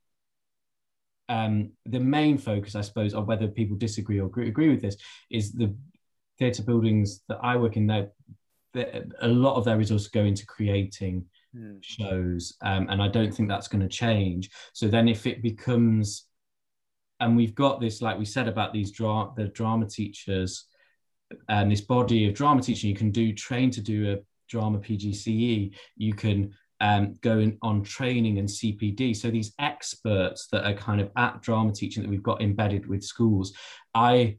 [1.28, 4.96] um, the main focus, I suppose, of whether people disagree or agree, agree with this
[5.30, 5.74] is the
[6.38, 7.86] theatre buildings that I work in.
[7.86, 8.10] There,
[9.20, 11.76] a lot of their resources go into creating hmm.
[11.80, 14.50] shows, um, and I don't think that's going to change.
[14.72, 16.26] So then, if it becomes
[17.20, 20.64] and we've got this, like we said about these dra- the drama teachers
[21.48, 22.90] and this body of drama teaching.
[22.90, 25.74] You can do train to do a drama PGCE.
[25.96, 27.18] You can um,
[27.62, 29.14] on training and CPD.
[29.14, 33.04] So these experts that are kind of at drama teaching that we've got embedded with
[33.04, 33.52] schools.
[33.94, 34.38] I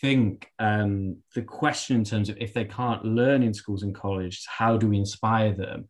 [0.00, 4.46] think um, the question in terms of if they can't learn in schools and colleges,
[4.46, 5.88] how do we inspire them?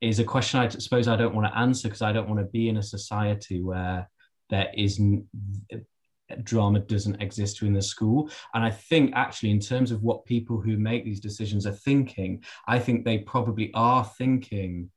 [0.00, 2.46] Is a question I suppose I don't want to answer because I don't want to
[2.46, 4.06] be in a society where
[4.50, 5.00] there is
[6.42, 8.30] drama doesn't exist within the school.
[8.54, 12.42] And i think actually in terms of what people who make these decisions are thinking
[12.66, 14.90] i think they probably are thinking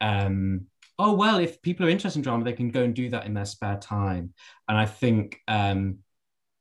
[0.00, 0.66] um,
[0.98, 3.34] oh well if people are interested in drama they can go and do that in
[3.34, 4.32] their spare time.
[4.68, 5.98] And i think um,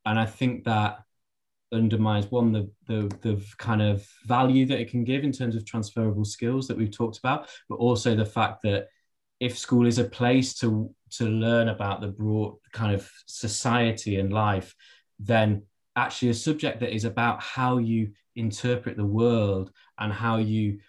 [0.05, 0.99] and i think that
[1.71, 5.65] undermines one the, the the kind of value that it can give in terms of
[5.65, 8.87] transferable skills that we've talked about but also the fact that
[9.45, 14.33] if school is a place to to learn about the broad kind of society and
[14.33, 14.73] life,
[15.19, 15.61] then
[15.95, 20.79] actually a subject that is about how you interpret the world and how you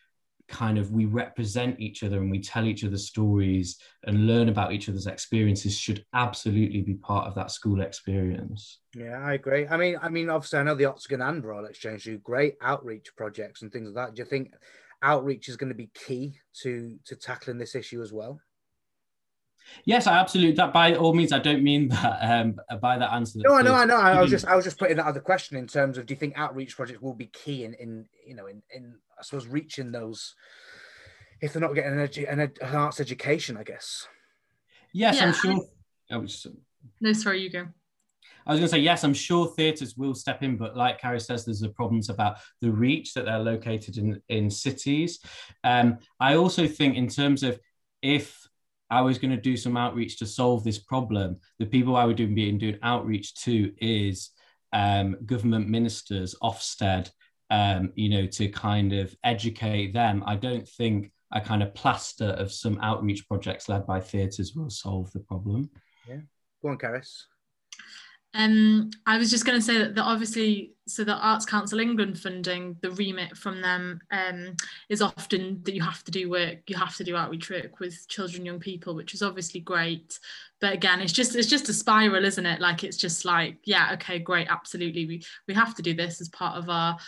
[0.48, 4.72] kind of we represent each other and we tell each other stories and learn about
[4.72, 8.78] each other's experiences should absolutely be part of that school experience.
[8.94, 9.66] Yeah i agree.
[9.68, 13.08] I mean i mean obviously i know the octagon and royal exchange do great outreach
[13.16, 14.14] projects and things like that.
[14.14, 14.54] Do you think
[15.02, 18.40] outreach is going to be key to to tackling this issue as well
[19.84, 20.54] Yes, I absolutely.
[20.54, 23.40] That by all means, I don't mean that um, by that answer.
[23.42, 23.96] No, I know, I know.
[23.96, 26.18] I was just, I was just putting that other question in terms of, do you
[26.18, 29.92] think outreach projects will be key in, in you know, in, in I suppose reaching
[29.92, 30.34] those,
[31.40, 34.06] if they're not getting an, edu- an, ed- an arts education, I guess.
[34.92, 35.60] Yes, yeah, I'm sure.
[36.10, 36.26] I...
[37.00, 37.66] No, sorry, you go.
[38.46, 39.02] I was going to say yes.
[39.02, 42.70] I'm sure theatres will step in, but like Carrie says, there's the problems about the
[42.70, 45.18] reach that they're located in in cities.
[45.64, 47.58] Um, I also think in terms of
[48.02, 48.45] if
[48.90, 52.16] I was going to do some outreach to solve this problem, the people I would
[52.16, 54.30] be doing outreach to is
[54.72, 57.10] um, government ministers, Ofsted,
[57.50, 60.22] um, you know, to kind of educate them.
[60.26, 64.70] I don't think a kind of plaster of some outreach projects led by theatres will
[64.70, 65.70] solve the problem.
[66.08, 66.20] Yeah.
[66.62, 67.26] Go on, Caris.
[68.36, 72.18] Um, I was just going to say that, that, obviously, so the Arts Council England
[72.18, 74.54] funding, the remit from them um,
[74.90, 78.06] is often that you have to do work, you have to do outreach work with
[78.08, 80.18] children, young people, which is obviously great.
[80.60, 82.60] But again, it's just it's just a spiral, isn't it?
[82.60, 86.28] Like it's just like, yeah, okay, great, absolutely, we we have to do this as
[86.28, 86.98] part of our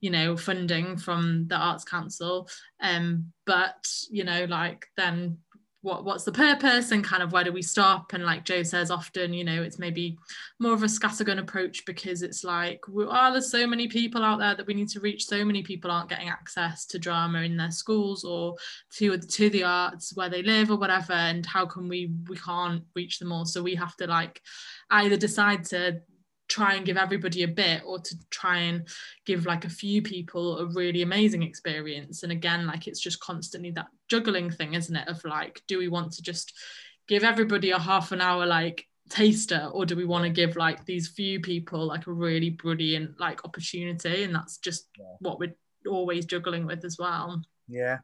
[0.00, 2.48] you know funding from the arts council
[2.80, 5.36] um but you know like then
[5.82, 8.12] what what's the purpose and kind of where do we stop?
[8.12, 10.18] And like joe says often you know it's maybe
[10.58, 14.54] more of a scattergun approach because it's like oh there's so many people out there
[14.54, 15.24] that we need to reach?
[15.26, 18.56] So many people aren't getting access to drama in their schools or
[18.96, 22.82] to to the arts where they live or whatever and how can we we can't
[22.94, 23.44] reach them all?
[23.44, 24.42] So we have to like
[24.90, 26.00] either decide to
[26.50, 28.86] try and give everybody a bit or to try and
[29.24, 32.22] give like a few people a really amazing experience.
[32.22, 35.88] And again like it's just constantly that juggling thing isn't it of like do we
[35.88, 36.52] want to just
[37.08, 40.84] give everybody a half an hour like taster or do we want to give like
[40.84, 44.24] these few people like a really brilliant like opportunity?
[44.24, 45.04] And that's just yeah.
[45.20, 45.54] what we're
[45.88, 47.40] always juggling with as well.
[47.68, 47.98] Yeah.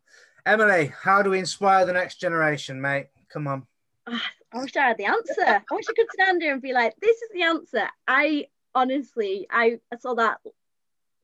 [0.47, 3.09] Emily how do we inspire the next generation mate?
[3.29, 3.67] Come on
[4.07, 4.21] I
[4.61, 5.43] wish I had the answer.
[5.47, 7.89] I wish I could stand here and be like, this is the answer.
[8.07, 10.39] I honestly, I, I saw that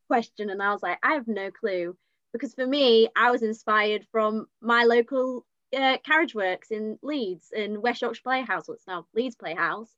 [0.09, 1.97] question and I was like, I have no clue.
[2.33, 5.45] Because for me, I was inspired from my local
[5.77, 9.91] uh, Carriageworks in Leeds, in West Yorkshire Playhouse, what's now Leeds Playhouse.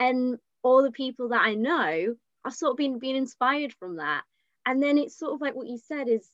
[0.00, 4.24] And all the people that I know, I've sort of been, been inspired from that.
[4.66, 6.28] And then it's sort of like what you said is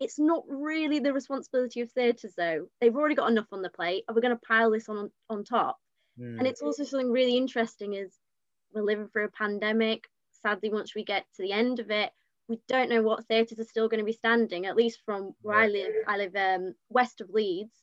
[0.00, 2.66] it's not really the responsibility of theatres though.
[2.80, 4.04] They've already got enough on the plate.
[4.08, 5.78] Are we going to pile this on on top?
[6.18, 6.38] Mm.
[6.38, 8.18] And it's also something really interesting is
[8.72, 10.08] we're living through a pandemic.
[10.42, 12.10] Sadly, once we get to the end of it,
[12.48, 14.64] we don't know what theatres are still going to be standing.
[14.66, 17.74] At least from where I live, I live um, west of Leeds.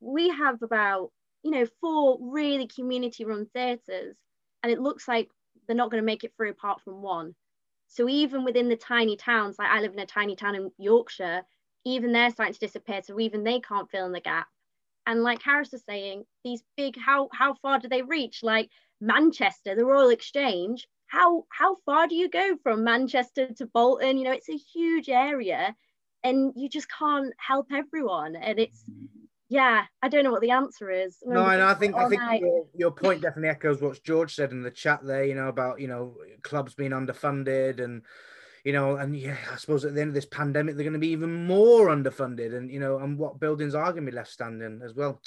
[0.00, 1.10] We have about
[1.42, 4.16] you know four really community-run theatres,
[4.62, 5.30] and it looks like
[5.66, 7.34] they're not going to make it through apart from one.
[7.88, 11.42] So even within the tiny towns, like I live in a tiny town in Yorkshire,
[11.84, 13.02] even they're starting to disappear.
[13.02, 14.48] So even they can't fill in the gap
[15.06, 18.42] and like Harris was saying, these big how how far do they reach?
[18.42, 18.70] Like
[19.00, 20.86] Manchester, the Royal Exchange.
[21.06, 24.18] How how far do you go from Manchester to Bolton?
[24.18, 25.74] You know, it's a huge area,
[26.22, 28.36] and you just can't help everyone.
[28.36, 28.84] And it's
[29.48, 31.18] yeah, I don't know what the answer is.
[31.24, 34.62] No, and I think I think your, your, point definitely echoes what George said in
[34.62, 35.24] the chat there.
[35.24, 38.02] You know about you know clubs being underfunded and
[38.64, 40.98] you know, and yeah, I suppose at the end of this pandemic, they're going to
[40.98, 44.30] be even more underfunded, and you know, and what buildings are going to be left
[44.30, 45.20] standing as well.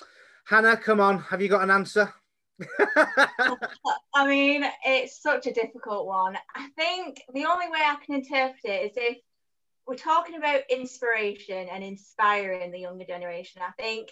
[0.46, 2.14] Hannah, come on, have you got an answer?
[4.16, 6.38] I mean, it's such a difficult one.
[6.56, 9.18] I think the only way I can interpret it is if
[9.86, 13.62] we're talking about inspiration and inspiring the younger generation.
[13.62, 14.10] I think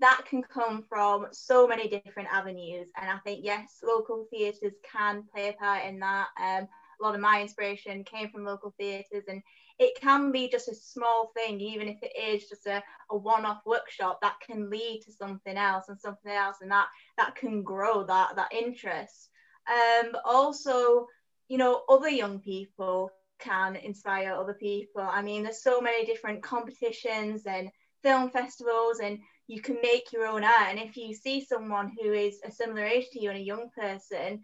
[0.00, 5.24] that can come from so many different avenues, and I think yes, local theatres can
[5.34, 6.28] play a part in that.
[6.40, 6.68] Um,
[7.00, 9.42] a lot of my inspiration came from local theatres and
[9.78, 13.60] it can be just a small thing even if it is just a, a one-off
[13.64, 18.04] workshop that can lead to something else and something else and that that can grow
[18.04, 19.30] that that interest.
[19.68, 21.06] Um but also
[21.48, 25.02] you know other young people can inspire other people.
[25.02, 27.70] I mean there's so many different competitions and
[28.02, 32.12] film festivals and you can make your own art and if you see someone who
[32.12, 34.40] is a similar age to you and a young person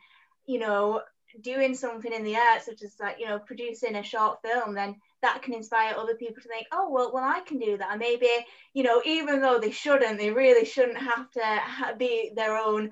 [0.47, 1.01] you know
[1.43, 4.97] doing something in the arts, such as like you know producing a short film, then
[5.23, 7.91] that can inspire other people to think, oh well, well I can do that.
[7.91, 8.29] And maybe
[8.73, 12.91] you know, even though they shouldn't, they really shouldn't have to be their own,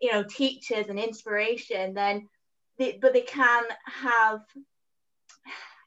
[0.00, 1.94] you know, teachers and inspiration.
[1.94, 2.28] Then,
[2.78, 4.40] they, but they can have.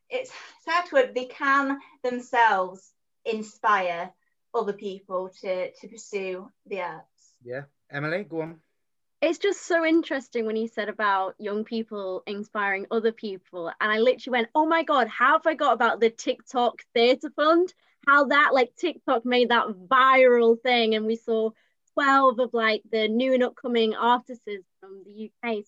[0.09, 0.31] It's
[0.65, 2.91] sad to they can themselves
[3.23, 4.11] inspire
[4.53, 7.33] other people to to pursue the arts.
[7.43, 8.59] Yeah, Emily, go on
[9.21, 13.99] it's just so interesting when you said about young people inspiring other people and i
[13.99, 17.73] literally went oh my god how have i got about the tiktok theatre fund?
[18.07, 20.95] How that like tiktok made that viral thing?
[20.95, 21.51] And we saw
[21.93, 24.43] 12 of like the new and upcoming artists
[24.79, 25.65] from the uk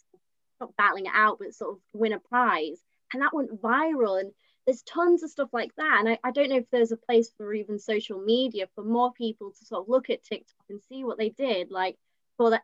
[0.59, 2.79] not battling it out but sort of win a prize
[3.11, 4.31] and that went viral and
[4.65, 7.29] there's tons of stuff like that and I, I don't know if there's a place
[7.37, 11.03] for even social media for more people to sort of look at tiktok and see
[11.03, 11.97] what they did like
[12.37, 12.63] for that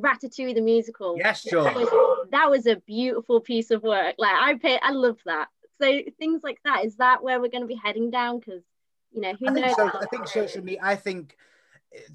[0.00, 1.16] Ratatouille the musical.
[1.18, 1.64] Yes, sure.
[1.64, 4.14] That was, that was a beautiful piece of work.
[4.18, 5.48] Like I pay, I love that.
[5.80, 6.84] So things like that.
[6.84, 8.40] Is that where we're going to be heading down?
[8.40, 8.62] Because
[9.12, 9.76] you know, who I think knows?
[9.76, 9.90] so.
[10.00, 10.80] I think social media.
[10.82, 11.36] I think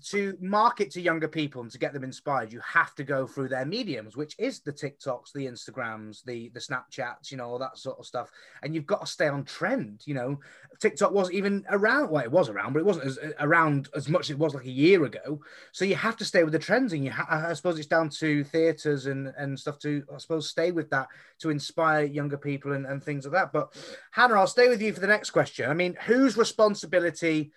[0.03, 3.49] to market to younger people and to get them inspired, you have to go through
[3.49, 7.77] their mediums, which is the TikToks, the Instagrams, the the Snapchats, you know, all that
[7.77, 8.29] sort of stuff.
[8.61, 10.01] And you've got to stay on trend.
[10.05, 10.39] You know,
[10.79, 12.11] TikTok wasn't even around.
[12.11, 14.53] Well, it was around, but it wasn't as uh, around as much as it was
[14.53, 15.41] like a year ago.
[15.71, 18.09] So you have to stay with the trends, and you ha- I suppose it's down
[18.09, 21.07] to theatres and and stuff to I suppose stay with that
[21.39, 23.51] to inspire younger people and, and things like that.
[23.51, 23.75] But
[24.11, 25.69] Hannah, I'll stay with you for the next question.
[25.69, 27.51] I mean, whose responsibility?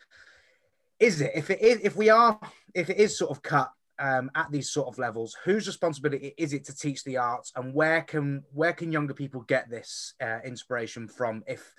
[0.99, 1.33] Is it?
[1.35, 2.39] If it is if we are
[2.75, 6.53] if it is sort of cut um, at these sort of levels whose responsibility is
[6.53, 7.53] it to teach the arts?
[7.57, 11.75] And where can where can younger people get this uh, inspiration from if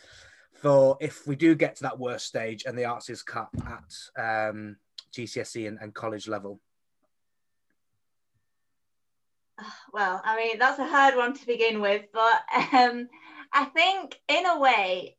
[0.53, 4.49] for if we do get to that worst stage and the arts is cut at
[4.49, 4.77] um,
[5.13, 6.59] GCSE and, and college level?
[9.91, 12.43] Well i mean that's a hard one to begin with but
[12.73, 13.07] um,
[13.51, 15.17] i think in a way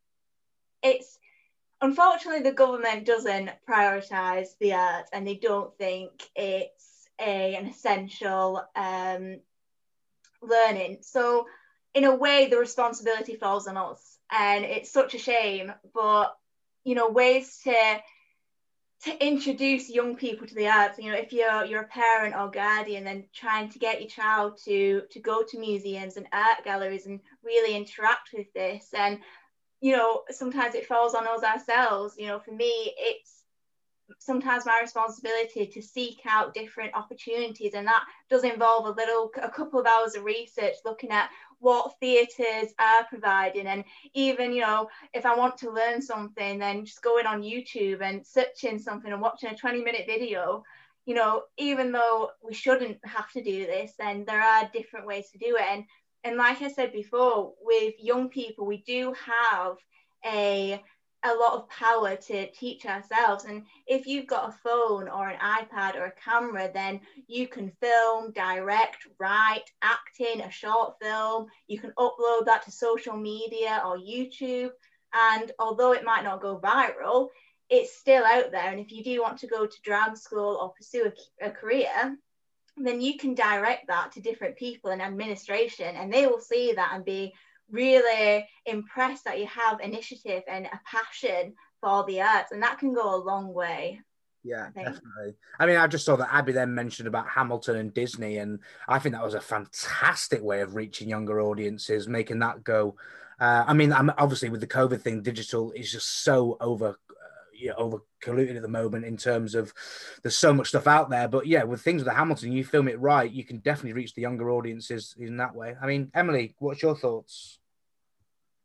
[0.80, 1.17] it's
[1.80, 8.62] unfortunately the government doesn't prioritize the arts and they don't think it's a, an essential
[8.76, 9.40] um,
[10.42, 10.98] learning.
[11.02, 11.46] So
[11.94, 16.36] in a way the responsibility falls on us and it's such a shame but
[16.84, 18.00] you know ways to
[19.04, 22.50] to introduce young people to the arts you know if you're you're a parent or
[22.50, 27.06] guardian then trying to get your child to to go to museums and art galleries
[27.06, 29.18] and really interact with this and
[29.80, 32.14] you know, sometimes it falls on us ourselves.
[32.18, 33.38] You know, for me, it's
[34.18, 39.50] sometimes my responsibility to seek out different opportunities, and that does involve a little, a
[39.50, 43.66] couple of hours of research looking at what theatres are providing.
[43.66, 48.00] And even, you know, if I want to learn something, then just going on YouTube
[48.00, 50.64] and searching something and watching a 20 minute video.
[51.04, 55.30] You know, even though we shouldn't have to do this, then there are different ways
[55.30, 55.64] to do it.
[55.66, 55.84] And
[56.24, 59.76] and like I said before, with young people, we do have
[60.24, 60.82] a
[61.24, 63.44] a lot of power to teach ourselves.
[63.44, 67.72] And if you've got a phone or an iPad or a camera, then you can
[67.80, 71.46] film, direct, write, act in a short film.
[71.66, 74.70] You can upload that to social media or YouTube.
[75.12, 77.28] And although it might not go viral,
[77.68, 78.70] it's still out there.
[78.70, 81.10] And if you do want to go to drama school or pursue
[81.42, 82.16] a, a career,
[82.86, 86.92] then you can direct that to different people in administration and they will see that
[86.94, 87.32] and be
[87.70, 92.94] really impressed that you have initiative and a passion for the arts and that can
[92.94, 94.00] go a long way
[94.44, 95.34] yeah, I definitely.
[95.58, 98.98] I mean, I just saw that Abby then mentioned about Hamilton and Disney, and I
[98.98, 102.96] think that was a fantastic way of reaching younger audiences, making that go.
[103.40, 106.96] Uh, I mean, I'm obviously with the COVID thing, digital is just so over
[107.58, 109.72] you know, over colluded at the moment in terms of
[110.22, 111.28] there's so much stuff out there.
[111.28, 114.22] But yeah, with things with Hamilton, you film it right, you can definitely reach the
[114.22, 115.76] younger audiences in that way.
[115.80, 117.58] I mean, Emily, what's your thoughts?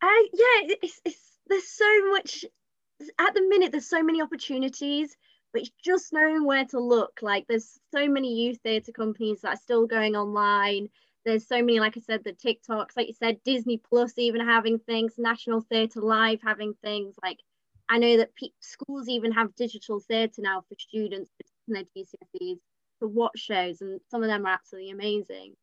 [0.01, 2.45] Uh, yeah, it's, it's there's so much
[3.19, 3.71] at the minute.
[3.71, 5.15] There's so many opportunities,
[5.51, 7.19] but it's just knowing where to look.
[7.21, 10.89] Like there's so many youth theatre companies that are still going online.
[11.25, 14.77] There's so many, like I said, the TikToks, like you said, Disney Plus even having
[14.79, 17.39] things, National Theatre Live having things like
[17.89, 21.29] I know that pe- schools even have digital theatre now for students
[21.67, 22.57] in their GCSEs
[23.01, 25.55] to watch shows, and some of them are absolutely amazing.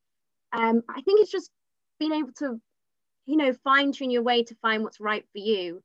[0.52, 1.50] Um, I think it's just
[1.98, 2.60] being able to,
[3.26, 5.82] you know, fine tune your way to find what's right for you,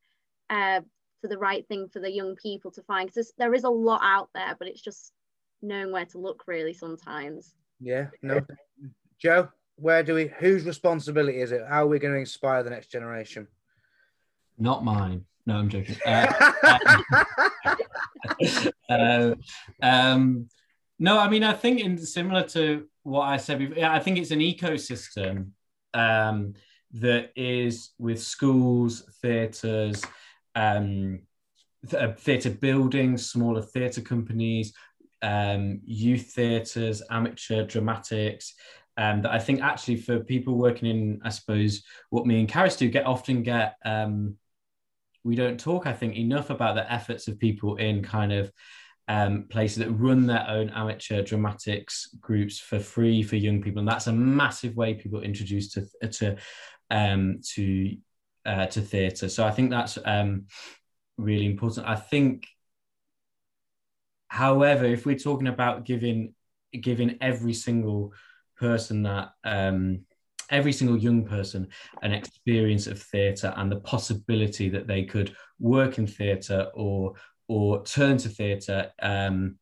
[0.50, 0.82] uh,
[1.22, 3.08] for the right thing for the young people to find.
[3.08, 5.12] Because there is a lot out there, but it's just
[5.62, 7.54] knowing where to look really sometimes.
[7.80, 8.42] Yeah, no,
[9.20, 10.32] Joe, where do we?
[10.40, 11.62] Whose responsibility is it?
[11.68, 13.48] How are we going to inspire the next generation?
[14.58, 15.26] Not mine.
[15.46, 15.96] No, I'm joking.
[16.06, 16.52] Uh,
[18.90, 19.36] uh,
[19.82, 20.50] um,
[20.98, 24.32] no, I mean, I think in similar to what I said before, I think it's
[24.32, 25.50] an ecosystem
[25.94, 26.54] um,
[26.94, 30.04] that is with schools, theatres,
[30.56, 31.20] um,
[31.90, 34.74] th- uh, theatre buildings, smaller theatre companies,
[35.22, 38.56] um, youth theatres, amateur dramatics.
[38.98, 42.78] Um, that I think actually for people working in, I suppose, what me and Karis
[42.78, 44.38] do get often get um,
[45.26, 48.52] we don't talk, I think, enough about the efforts of people in kind of
[49.08, 53.88] um, places that run their own amateur dramatics groups for free for young people, and
[53.88, 56.36] that's a massive way people introduced to to
[56.92, 57.98] um, to
[58.46, 59.28] uh, to theatre.
[59.28, 60.46] So I think that's um,
[61.18, 61.88] really important.
[61.88, 62.48] I think,
[64.28, 66.36] however, if we're talking about giving
[66.72, 68.14] giving every single
[68.58, 70.06] person that um,
[70.50, 71.68] every single young person
[72.02, 77.14] an experience of theatre and the possibility that they could work in theatre or
[77.48, 79.58] or turn to theatre um,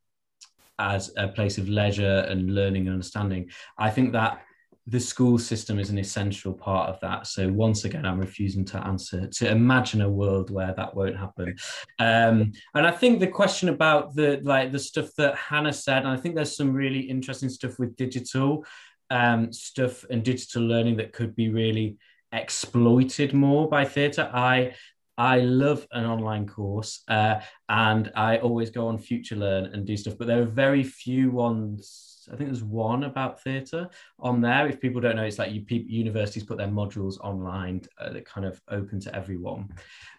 [0.80, 3.50] as a place of leisure and learning and understanding.
[3.78, 4.42] I think that
[4.86, 7.26] the school system is an essential part of that.
[7.26, 11.56] So once again, I'm refusing to answer to imagine a world where that won't happen.
[12.00, 16.10] Um, and I think the question about the like the stuff that Hannah said, and
[16.10, 18.66] I think there's some really interesting stuff with digital
[19.14, 21.97] um, stuff and digital learning that could be really
[22.32, 24.30] exploited more by theatre.
[24.34, 24.74] I
[25.16, 27.39] I love an online course uh,
[27.70, 32.09] and I always go on FutureLearn and do stuff, but there are very few ones
[32.32, 34.66] I think there's one about theatre on there.
[34.68, 38.26] If people don't know, it's like you people, universities put their modules online uh, that
[38.26, 39.70] kind of open to everyone.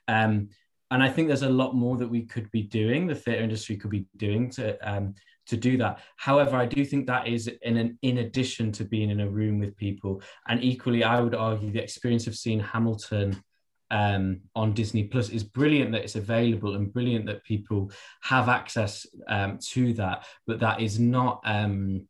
[0.06, 0.50] Um,
[0.90, 3.06] and I think there's a lot more that we could be doing.
[3.06, 5.14] The theatre industry could be doing to um,
[5.46, 6.00] to do that.
[6.16, 9.58] However, I do think that is in an in addition to being in a room
[9.58, 10.22] with people.
[10.48, 13.42] And equally, I would argue the experience of seeing Hamilton
[13.90, 17.90] um, on Disney Plus is brilliant that it's available and brilliant that people
[18.22, 20.26] have access um, to that.
[20.46, 22.08] But that is not, um,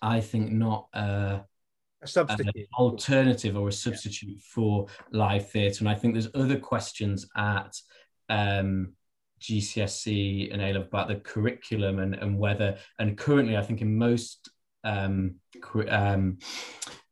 [0.00, 1.40] I think, not uh,
[2.02, 4.42] a substitute, an alternative or a substitute yeah.
[4.50, 5.80] for live theatre.
[5.80, 7.76] And I think there's other questions at
[8.28, 8.94] um,
[9.40, 13.96] GCSE and A level about the curriculum and, and whether, and currently, I think in
[13.96, 14.50] most
[14.84, 15.36] um,
[15.88, 16.38] um,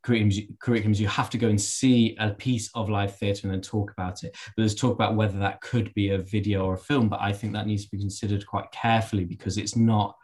[0.05, 3.61] curriculums, curriculums, you have to go and see a piece of live theatre and then
[3.61, 4.37] talk about it.
[4.57, 7.33] But there's talk about whether that could be a video or a film, but I
[7.33, 10.17] think that needs to be considered quite carefully because it's not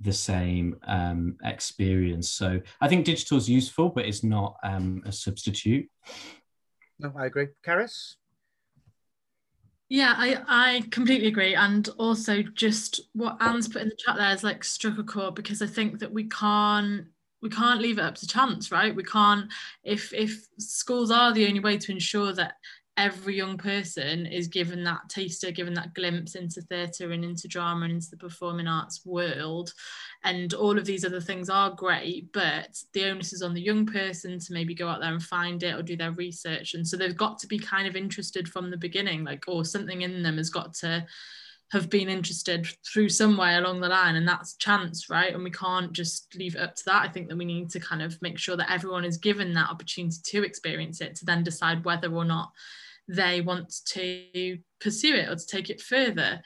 [0.00, 2.30] the same um, experience.
[2.30, 5.88] So I think digital is useful, but it's not um, a substitute.
[6.98, 7.48] No, I agree.
[7.64, 8.16] Caris?
[9.94, 11.54] Yeah, I, I completely agree.
[11.54, 15.36] And also just what Anne's put in the chat there is like struck a chord
[15.36, 17.06] because I think that we can't
[17.40, 18.92] we can't leave it up to chance, right?
[18.92, 19.52] We can't
[19.84, 22.54] if if schools are the only way to ensure that
[22.96, 27.84] every young person is given that taster, given that glimpse into theatre and into drama
[27.84, 29.72] and into the performing arts world.
[30.22, 33.84] And all of these other things are great, but the onus is on the young
[33.84, 36.74] person to maybe go out there and find it or do their research.
[36.74, 40.02] And so they've got to be kind of interested from the beginning, like, or something
[40.02, 41.04] in them has got to
[41.72, 45.50] have been interested through some way along the line and that's chance right and we
[45.50, 48.20] can't just leave it up to that i think that we need to kind of
[48.22, 52.14] make sure that everyone is given that opportunity to experience it to then decide whether
[52.14, 52.52] or not
[53.08, 56.40] they want to pursue it or to take it further.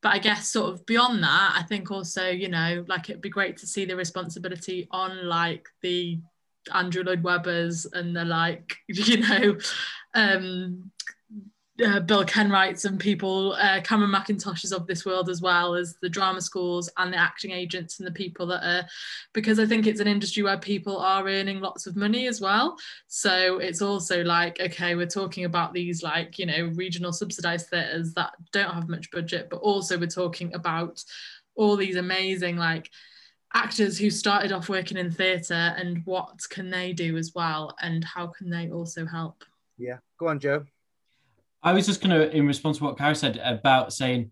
[0.00, 3.28] But i guess sort of beyond that i think also you know like it'd be
[3.28, 6.20] great to see the responsibility on like the
[6.72, 9.58] andrew lloyd webbers and the like you know
[10.14, 10.92] um
[11.84, 16.08] uh, Bill Kenwrights and people, uh, Cameron Mackintoshes of this world, as well as the
[16.08, 18.86] drama schools and the acting agents and the people that are,
[19.32, 22.76] because I think it's an industry where people are earning lots of money as well.
[23.06, 28.12] So it's also like, okay, we're talking about these like, you know, regional subsidized theatres
[28.14, 31.02] that don't have much budget, but also we're talking about
[31.54, 32.90] all these amazing like
[33.54, 38.04] actors who started off working in theatre and what can they do as well and
[38.04, 39.44] how can they also help.
[39.78, 40.66] Yeah, go on, Joe.
[41.62, 44.30] I was just going to, in response to what Karis said about saying,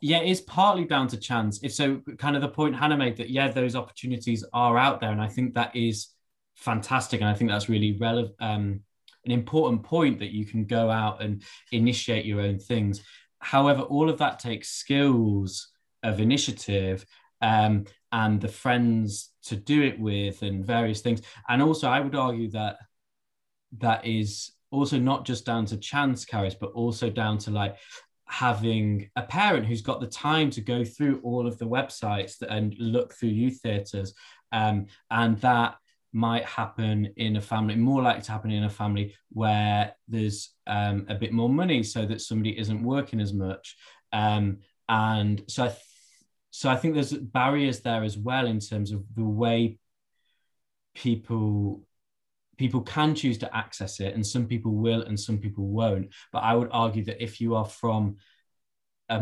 [0.00, 1.60] yeah, it's partly down to chance.
[1.62, 5.10] If so, kind of the point Hannah made that, yeah, those opportunities are out there.
[5.10, 6.08] And I think that is
[6.56, 7.20] fantastic.
[7.20, 8.80] And I think that's really relevant, um,
[9.24, 11.42] an important point that you can go out and
[11.72, 13.02] initiate your own things.
[13.40, 15.68] However, all of that takes skills
[16.02, 17.04] of initiative
[17.42, 21.22] um, and the friends to do it with and various things.
[21.48, 22.78] And also, I would argue that
[23.78, 27.76] that is also not just down to chance Karis, but also down to like
[28.26, 32.74] having a parent who's got the time to go through all of the websites and
[32.78, 34.14] look through youth theatres.
[34.52, 35.76] Um, and that
[36.12, 41.06] might happen in a family, more likely to happen in a family where there's um,
[41.08, 43.76] a bit more money so that somebody isn't working as much.
[44.12, 44.58] Um,
[44.88, 45.78] and so I, th-
[46.50, 49.78] so I think there's barriers there as well in terms of the way
[50.94, 51.86] people
[52.58, 56.08] people can choose to access it and some people will and some people won't.
[56.32, 58.16] But i would argue that if you are from
[59.08, 59.18] a,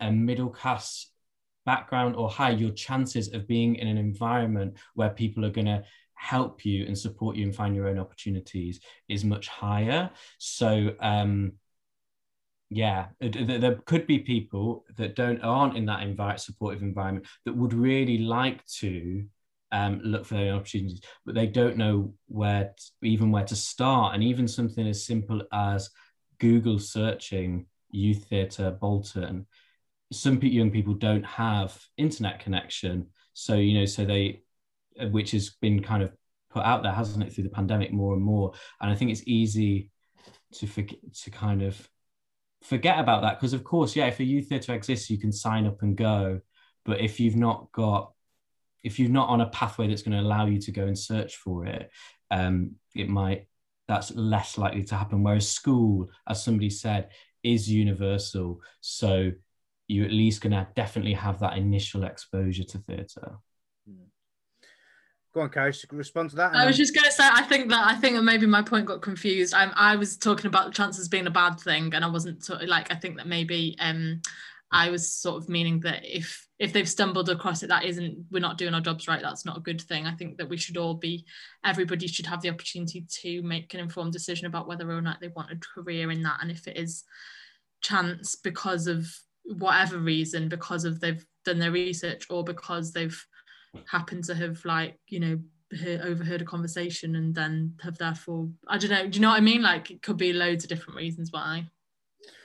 [0.00, 1.10] a middle class
[1.66, 5.82] background or high your chances of being in an environment where people are going to
[6.14, 10.10] help you and support you and find your own opportunities is much higher.
[10.38, 11.52] So um
[12.68, 17.72] yeah there could be people that don't aren't in that environment supportive environment that would
[17.72, 19.24] really like to
[19.72, 24.14] um, look for their opportunities, but they don't know where, to, even where to start.
[24.14, 25.90] And even something as simple as
[26.38, 29.46] Google searching youth theatre Bolton,
[30.12, 33.06] some young people don't have internet connection.
[33.32, 34.42] So you know, so they,
[35.00, 36.12] uh, which has been kind of
[36.50, 38.52] put out there, hasn't it, through the pandemic more and more.
[38.80, 39.90] And I think it's easy
[40.54, 41.88] to forget to kind of
[42.62, 45.66] forget about that because, of course, yeah, if a youth theatre exists, you can sign
[45.66, 46.40] up and go
[46.86, 48.12] but if you've not got
[48.86, 51.36] if you're not on a pathway that's going to allow you to go and search
[51.36, 51.90] for it
[52.30, 53.46] um, it might
[53.88, 57.08] that's less likely to happen whereas school as somebody said
[57.42, 59.30] is universal so
[59.88, 63.36] you're at least going to definitely have that initial exposure to theatre
[65.36, 66.54] Go on, Karis, respond to that.
[66.54, 68.86] I was just going to say, I think that I think that maybe my point
[68.86, 69.52] got confused.
[69.52, 72.62] I, I was talking about the chances being a bad thing, and I wasn't sort
[72.62, 74.22] of like I think that maybe um,
[74.72, 78.40] I was sort of meaning that if if they've stumbled across it, that isn't we're
[78.40, 79.20] not doing our jobs right.
[79.22, 80.06] That's not a good thing.
[80.06, 81.26] I think that we should all be,
[81.64, 85.28] everybody should have the opportunity to make an informed decision about whether or not they
[85.28, 87.04] want a career in that, and if it is
[87.82, 89.06] chance because of
[89.44, 93.24] whatever reason, because of they've done their research or because they've
[93.90, 95.38] happened to have like you know
[95.78, 99.36] heard, overheard a conversation and then have therefore I don't know do you know what
[99.36, 101.66] I mean like it could be loads of different reasons why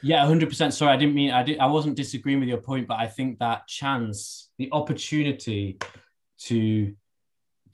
[0.01, 2.99] yeah 100% sorry I didn't mean I did I wasn't disagreeing with your point but
[2.99, 5.79] I think that chance the opportunity
[6.43, 6.93] to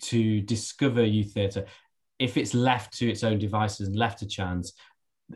[0.02, 1.66] to discover youth theatre
[2.20, 4.74] if it's left to its own devices and left to chance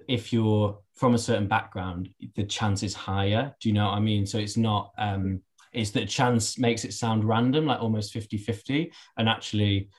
[0.07, 3.99] if you're from a certain background the chance is higher do you know what I
[3.99, 5.41] mean so it's not um
[5.74, 8.91] it's that chance makes it sound random, like almost 50 50.
[9.17, 9.89] And actually,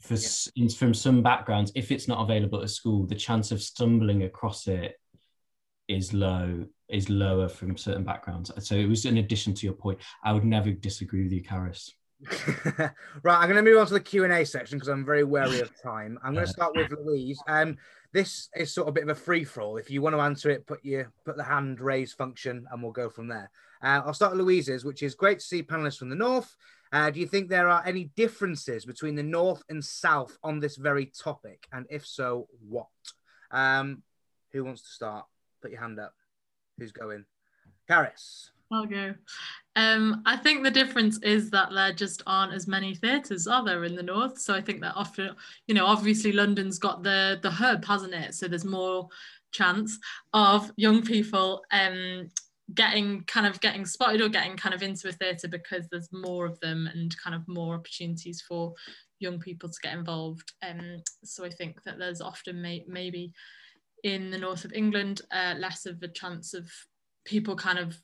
[0.00, 0.16] for,
[0.54, 0.68] yeah.
[0.68, 4.94] from some backgrounds, if it's not available at school, the chance of stumbling across it
[5.90, 8.50] is low, is lower from certain backgrounds.
[8.58, 9.98] So it was in addition to your point.
[10.24, 11.90] I would never disagree with you, Karis.
[13.22, 15.24] right, I'm going to move on to the Q and A section because I'm very
[15.24, 16.18] wary of time.
[16.22, 17.42] I'm going to start with Louise.
[17.48, 17.76] Um,
[18.12, 19.78] this is sort of a bit of a free for all.
[19.78, 22.92] If you want to answer it, put your put the hand raise function, and we'll
[22.92, 23.50] go from there.
[23.82, 26.54] Uh, I'll start with Louise's, which is great to see panelists from the north.
[26.92, 30.76] Uh, do you think there are any differences between the north and south on this
[30.76, 32.88] very topic, and if so, what?
[33.50, 34.02] Um,
[34.52, 35.24] who wants to start?
[35.62, 36.14] Put your hand up.
[36.78, 37.24] Who's going?
[37.88, 38.50] Karis.
[38.72, 39.14] I'll go.
[39.74, 43.84] Um, I think the difference is that there just aren't as many theatres, are there,
[43.84, 44.38] in the north?
[44.38, 45.34] So I think that often,
[45.66, 48.34] you know, obviously London's got the the hub, hasn't it?
[48.34, 49.08] So there's more
[49.52, 49.98] chance
[50.32, 52.28] of young people um,
[52.74, 56.46] getting kind of getting spotted or getting kind of into a theatre because there's more
[56.46, 58.72] of them and kind of more opportunities for
[59.18, 60.52] young people to get involved.
[60.62, 63.32] Um, so I think that there's often may, maybe
[64.04, 66.70] in the north of England uh, less of a chance of
[67.24, 68.00] people kind of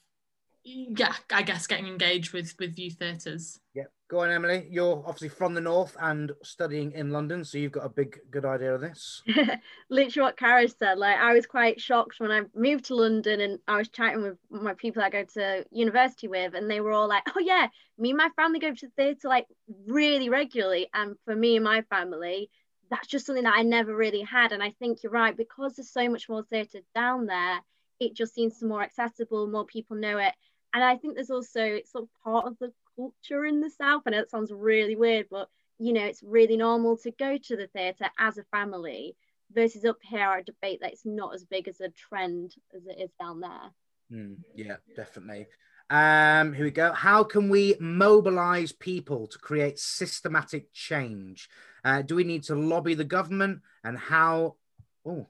[0.68, 3.60] yeah, I guess getting engaged with with youth theatres.
[3.72, 4.66] Yeah, go on, Emily.
[4.68, 8.44] You're obviously from the north and studying in London, so you've got a big good
[8.44, 9.22] idea of this.
[9.90, 10.98] Literally, what Karis said.
[10.98, 14.38] Like, I was quite shocked when I moved to London and I was chatting with
[14.50, 18.10] my people I go to university with, and they were all like, "Oh yeah, me
[18.10, 19.46] and my family go to the theatre like
[19.86, 22.50] really regularly." And for me and my family,
[22.90, 24.52] that's just something that I never really had.
[24.52, 27.60] And I think you're right because there's so much more theatre down there.
[27.98, 29.46] It just seems more accessible.
[29.46, 30.34] More people know it
[30.76, 34.02] and I think there's also it's sort of part of the culture in the South.
[34.06, 37.56] I know it sounds really weird, but you know, it's really normal to go to
[37.56, 39.16] the theatre as a family
[39.54, 43.00] versus up here I debate that it's not as big as a trend as it
[43.00, 43.70] is down there.
[44.12, 45.46] Mm, yeah, definitely.
[45.88, 46.92] Um, here we go.
[46.92, 51.48] How can we mobilize people to create systematic change?
[51.84, 53.60] Uh, do we need to lobby the government?
[53.84, 54.56] And how?
[55.04, 55.26] Oh,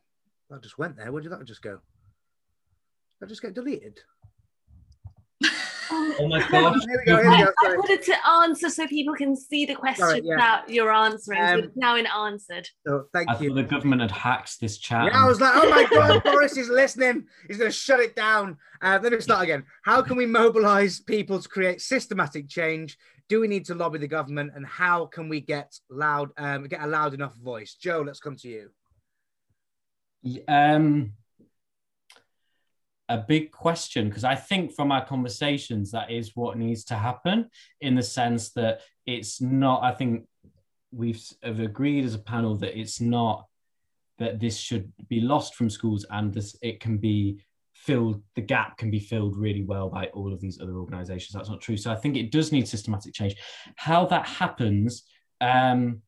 [0.49, 1.13] that just went there.
[1.13, 1.81] Where did that just go?
[3.21, 4.01] That just get deleted.
[5.91, 6.77] Oh my gosh.
[6.89, 7.53] Here we go, here we go.
[7.65, 10.37] I wanted to answer so people can see the question Sorry, yeah.
[10.37, 11.43] that you're answering.
[11.43, 12.69] Um, so it's now in answered.
[12.87, 13.53] So thank I you.
[13.53, 15.07] the government had hacked this chat.
[15.07, 17.27] Yeah, I was like, oh my God, Boris is listening.
[17.49, 18.57] He's going to shut it down.
[18.81, 19.65] Uh, let me start again.
[19.85, 22.99] How can we mobilize people to create systematic change?
[23.29, 24.53] Do we need to lobby the government?
[24.55, 27.75] And how can we get loud, um, get a loud enough voice?
[27.75, 28.71] Joe, let's come to you.
[30.49, 31.13] Um,
[33.09, 37.49] a big question because I think from our conversations that is what needs to happen
[37.81, 39.83] in the sense that it's not.
[39.83, 40.27] I think
[40.93, 43.47] we've have agreed as a panel that it's not
[44.19, 47.39] that this should be lost from schools and this it can be
[47.75, 51.51] filled the gap can be filled really well by all of these other organizations that's
[51.51, 53.37] not true so i think it does need systematic change
[53.77, 55.05] how that happens
[55.43, 56.01] um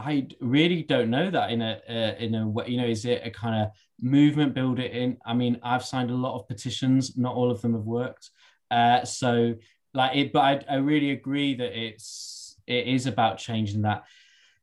[0.00, 2.68] I really don't know that in a uh, in a way.
[2.68, 3.70] You know, is it a kind of
[4.00, 4.82] movement builder?
[4.82, 5.18] in?
[5.24, 7.16] I mean, I've signed a lot of petitions.
[7.16, 8.30] Not all of them have worked.
[8.70, 9.54] Uh, so
[9.94, 14.04] like it, but I, I really agree that it's it is about changing that,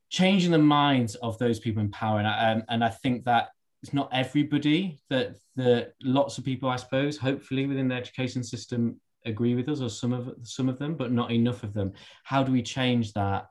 [0.10, 3.50] changing the minds of those people in power, and I, um, and I think that
[3.84, 9.00] it's not everybody that the lots of people, I suppose, hopefully within the education system
[9.26, 11.94] agree with us, or some of some of them, but not enough of them.
[12.24, 13.48] How do we change that?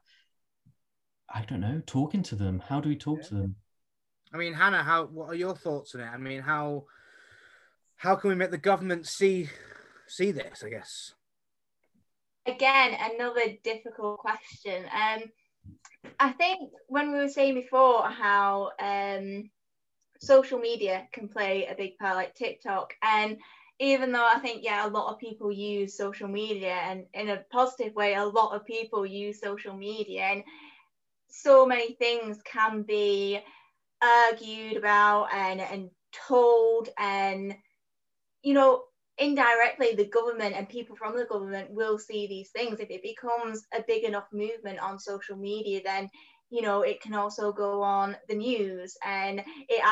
[1.37, 2.63] I don't know, talking to them.
[2.67, 3.29] How do we talk yeah.
[3.29, 3.57] to them?
[4.33, 6.07] I mean, Hannah, how what are your thoughts on it?
[6.07, 6.85] I mean, how
[7.97, 9.51] how can we make the government see
[10.09, 10.63] see this?
[10.65, 11.13] I guess.
[12.47, 14.85] again, another difficult question.
[14.85, 15.25] Um,
[16.19, 19.51] I think when we were saying before how um,
[20.21, 23.37] social media can play a big part, like TikTok, and
[23.79, 27.45] even though I think yeah, a lot of people use social media, and in a
[27.51, 30.43] positive way, a lot of people use social media, and
[31.29, 33.41] so many things can be
[34.03, 35.91] argued about and and
[36.29, 37.55] told, and
[38.43, 38.85] you know
[39.19, 42.81] indirectly the government and people from the government will see these things.
[42.81, 46.11] If it becomes a big enough movement on social media then
[46.51, 49.83] you know it can also go on the news and it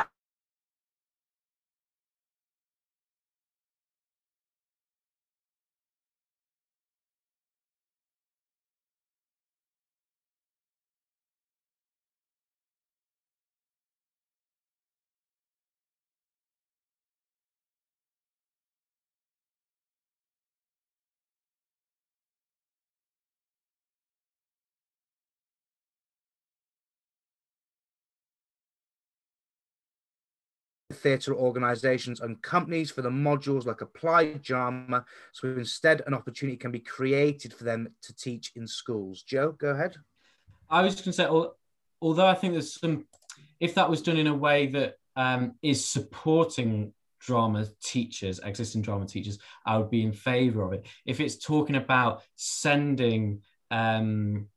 [30.95, 35.05] theatre organisations and companies for the modules like applied drama.
[35.33, 39.23] So instead, an opportunity can be created for them to teach in schools.
[39.23, 39.97] Joe, go ahead.
[40.71, 41.29] I was going to say,
[42.01, 43.07] although I think there's some,
[43.61, 49.07] if that was done in a way that um, is supporting drama teachers, existing drama
[49.07, 50.87] teachers, I would be in favour of it.
[51.07, 54.49] If it's talking about sending um,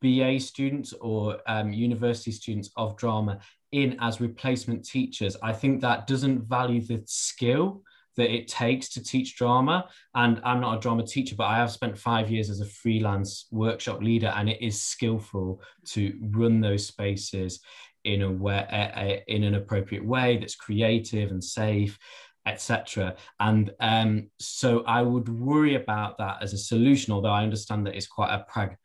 [0.00, 3.40] BA students or um, university students of drama
[3.72, 7.82] in as replacement teachers, I think that doesn't value the skill
[8.16, 9.88] that it takes to teach drama.
[10.14, 13.46] And I'm not a drama teacher, but I have spent five years as a freelance
[13.50, 17.60] workshop leader, and it is skillful to run those spaces
[18.04, 21.98] in a way, in an appropriate way that's creative and safe
[22.46, 27.86] etc and um, so i would worry about that as a solution although i understand
[27.86, 28.76] that it's quite a prag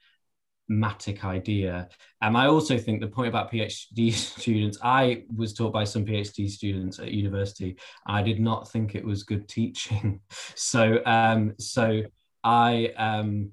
[0.70, 1.88] matic idea.
[2.22, 6.49] And I also think the point about PhD students, I was taught by some PhD
[6.49, 7.78] students at university.
[8.05, 10.22] I did not think it was good teaching.
[10.57, 12.03] So, um, so
[12.43, 13.51] I um,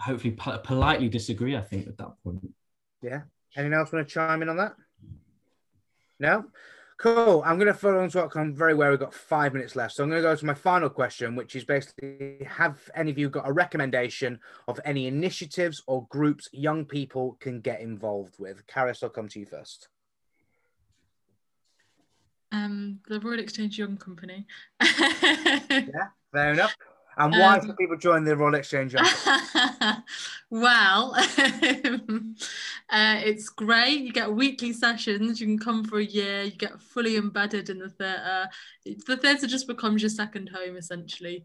[0.00, 1.56] hopefully po- politely disagree.
[1.56, 2.40] I think at that point.
[3.02, 3.22] Yeah.
[3.56, 4.74] Anyone else want to chime in on that?
[6.18, 6.44] No.
[6.98, 7.44] Cool.
[7.46, 8.90] I'm going to follow on to what I'm very well.
[8.90, 9.94] we've got five minutes left.
[9.94, 13.18] So I'm going to go to my final question, which is basically Have any of
[13.18, 18.66] you got a recommendation of any initiatives or groups young people can get involved with?
[18.66, 19.88] Karis, I'll come to you first.
[22.50, 24.46] Um, the Royal Exchange Young Company.
[24.82, 26.74] yeah, fair enough.
[27.18, 28.94] And why um, should people join the Royal Exchange?
[30.50, 31.20] well, uh,
[33.24, 34.00] it's great.
[34.00, 35.40] You get weekly sessions.
[35.40, 36.44] You can come for a year.
[36.44, 38.48] You get fully embedded in the theatre.
[38.84, 41.44] The theatre just becomes your second home, essentially.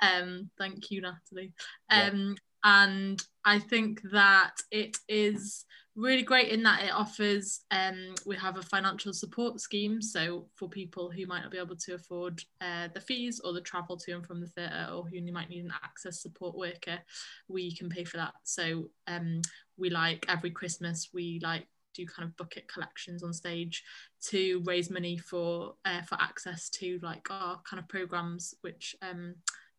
[0.00, 1.54] Um, thank you, Natalie.
[1.88, 2.82] Um, yeah.
[2.84, 5.64] And I think that it is
[5.96, 10.68] really great in that it offers um, we have a financial support scheme so for
[10.68, 14.12] people who might not be able to afford uh, the fees or the travel to
[14.12, 16.98] and from the theatre or who might need an access support worker
[17.48, 18.34] we can pay for that.
[18.42, 19.40] So um,
[19.76, 23.84] we like every christmas we like do kind of bucket collections on stage
[24.20, 29.34] to raise money for uh, for access to like our kind of programs which um,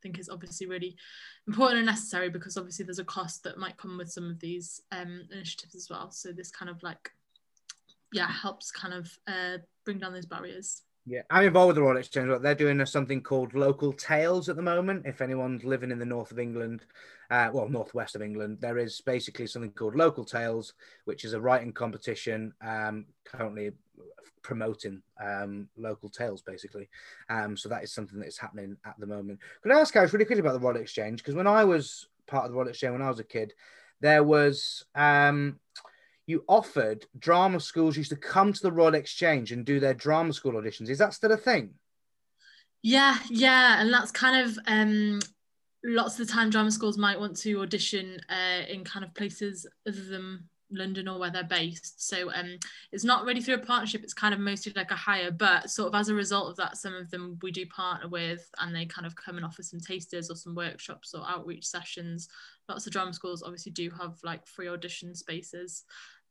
[0.06, 0.96] think is obviously really
[1.48, 4.80] important and necessary because obviously there's a cost that might come with some of these
[4.92, 6.12] um, initiatives as well.
[6.12, 7.10] So this kind of like,
[8.14, 10.84] yeah, helps kind of uh, bring down those barriers.
[11.08, 12.32] Yeah, I'm involved with the Royal Exchange.
[12.42, 15.06] They're doing something called Local Tales at the moment.
[15.06, 16.84] If anyone's living in the north of England,
[17.30, 21.40] uh, well, northwest of England, there is basically something called Local Tales, which is a
[21.40, 23.72] writing competition um, currently
[24.42, 26.90] promoting um, local tales, basically.
[27.30, 29.40] Um, so that is something that is happening at the moment.
[29.62, 31.20] Could I ask guys really quickly about the Royal Exchange?
[31.20, 33.54] Because when I was part of the Royal Exchange when I was a kid,
[34.02, 35.60] there was um,
[36.28, 40.34] you offered drama schools used to come to the Royal Exchange and do their drama
[40.34, 40.90] school auditions.
[40.90, 41.74] Is that still a thing?
[42.82, 45.20] Yeah, yeah, and that's kind of um,
[45.84, 49.68] lots of the time drama schools might want to audition uh, in kind of places
[49.88, 52.08] other than London or where they're based.
[52.08, 52.58] So um,
[52.92, 54.04] it's not really through a partnership.
[54.04, 56.78] It's kind of mostly like a hire, but sort of as a result of that,
[56.78, 59.80] some of them we do partner with, and they kind of come and offer some
[59.80, 62.28] tasters or some workshops or outreach sessions.
[62.68, 65.84] Lots of drama schools obviously do have like free audition spaces.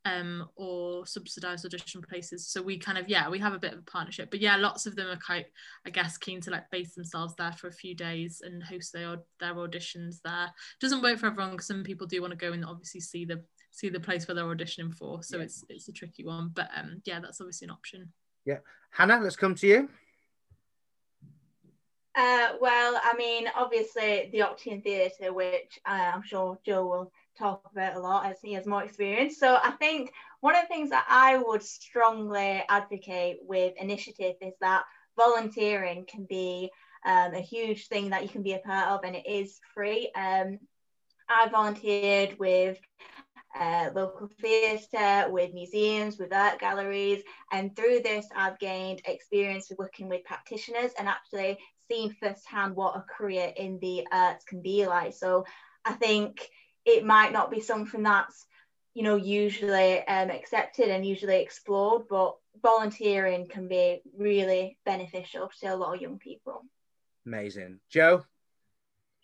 [0.07, 2.47] Um, or subsidized audition places.
[2.47, 4.31] So we kind of, yeah, we have a bit of a partnership.
[4.31, 5.47] But yeah, lots of them are quite,
[5.87, 9.17] I guess, keen to like base themselves there for a few days and host their
[9.41, 10.53] their auditions there.
[10.79, 13.43] Doesn't work for everyone because some people do want to go and obviously see the
[13.71, 15.23] see the place where they're auditioning for.
[15.23, 15.45] So yeah.
[15.45, 18.13] it's it's a tricky one, but um, yeah, that's obviously an option.
[18.45, 18.59] Yeah,
[18.91, 19.89] Hannah, let's come to you.
[22.17, 27.63] Uh, well, I mean, obviously the Octagon Theatre, which uh, I'm sure Joe will talk
[27.71, 29.39] about a lot as he has more experience.
[29.39, 34.55] So I think one of the things that I would strongly advocate with initiative is
[34.61, 34.85] that
[35.17, 36.71] volunteering can be
[37.05, 40.11] um, a huge thing that you can be a part of, and it is free.
[40.15, 40.59] Um,
[41.29, 42.79] I volunteered with
[43.59, 47.23] uh, local theatre, with museums, with art galleries.
[47.53, 51.59] And through this, I've gained experience with working with practitioners and actually
[51.91, 55.15] seen firsthand what a career in the arts can be like.
[55.15, 55.45] So
[55.85, 56.49] I think
[56.85, 58.47] it might not be something that's
[58.95, 65.67] you know usually um, accepted and usually explored, but volunteering can be really beneficial to
[65.67, 66.65] a lot of young people.
[67.27, 68.25] Amazing, Joe.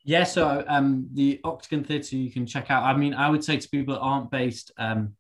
[0.03, 2.85] Yeah, so um, the Octagon Theatre you can check out.
[2.85, 5.15] I mean, I would say to people that aren't based um,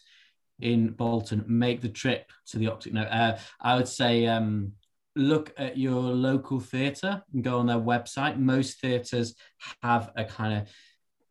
[0.59, 3.03] in Bolton, make the trip to the Octagon.
[3.03, 4.73] No, uh, I would say um,
[5.17, 8.39] look at your local theatre and go on their website.
[8.39, 9.35] Most theatres
[9.83, 10.69] have a kind of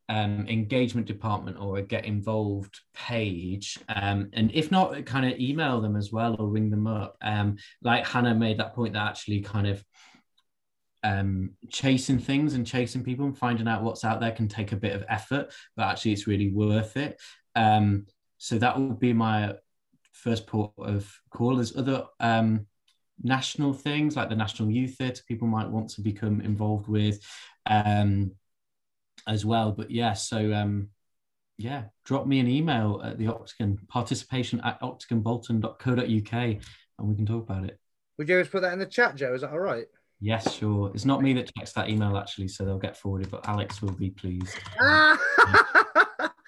[0.09, 3.77] um, engagement department or a get involved page.
[3.87, 7.15] Um, and if not, kind of email them as well or ring them up.
[7.21, 9.83] Um, like Hannah made that point that actually kind of
[11.03, 14.77] um, chasing things and chasing people and finding out what's out there can take a
[14.77, 17.21] bit of effort, but actually it's really worth it.
[17.55, 18.07] Um,
[18.39, 19.53] so that would be my
[20.13, 21.55] first port of call.
[21.55, 22.65] There's other um,
[23.21, 27.19] national things like the National Youth Theatre people might want to become involved with
[27.67, 28.31] um,
[29.29, 29.71] as well.
[29.71, 30.89] But yeah, so um,
[31.57, 37.49] yeah, drop me an email at the Octagon participation at octagonbolton.co.uk and we can talk
[37.49, 37.79] about it.
[38.17, 39.33] Would you ever put that in the chat, Joe?
[39.33, 39.85] Is that all right?
[40.19, 40.91] Yes, sure.
[40.93, 43.93] It's not me that checks that email actually, so they'll get forwarded, but Alex will
[43.93, 44.57] be pleased.
[44.79, 45.21] That's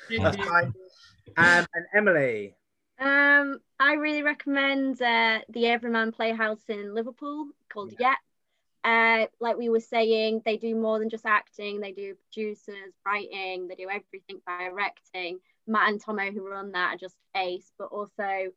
[0.10, 0.74] fine.
[1.38, 2.56] Um, and Emily.
[3.00, 8.10] Um, I really recommend uh, the Everyman Playhouse in Liverpool called yeah.
[8.10, 8.18] Yet.
[8.84, 11.80] Uh, like we were saying, they do more than just acting.
[11.80, 13.68] They do producers, writing.
[13.68, 15.40] They do everything, directing.
[15.68, 17.72] Matt and Tomo, who run that, are just ace.
[17.78, 18.52] But also,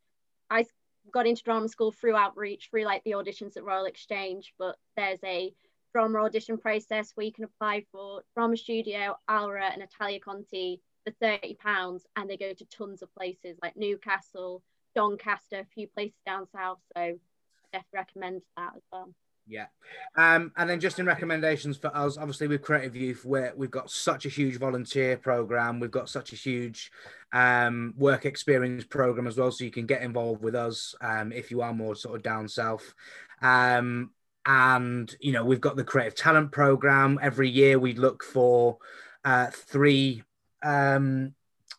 [0.50, 0.64] I
[1.12, 5.22] got into drama school through outreach, through like the auditions at Royal Exchange, but there's
[5.24, 5.52] a
[5.92, 11.12] drama audition process where you can apply for Drama Studio, Alra, and Italia Conti for
[11.20, 14.62] thirty pounds, and they go to tons of places like Newcastle,
[14.94, 16.78] Doncaster, a few places down south.
[16.96, 17.14] So I
[17.72, 19.10] definitely recommend that as well.
[19.47, 19.66] Yeah.
[20.16, 24.24] Um, and then just in recommendations for us, obviously with Creative Youth, we've got such
[24.24, 26.90] a huge volunteer program, we've got such a huge
[27.32, 29.51] um, work experience program as well.
[29.51, 32.49] So you can get involved with us um, if you are more sort of down
[32.49, 32.95] south.
[33.42, 34.12] Um,
[34.47, 37.18] and, you know, we've got the Creative Talent program.
[37.20, 38.78] Every year we look for
[39.24, 40.22] uh, three
[40.62, 41.34] um,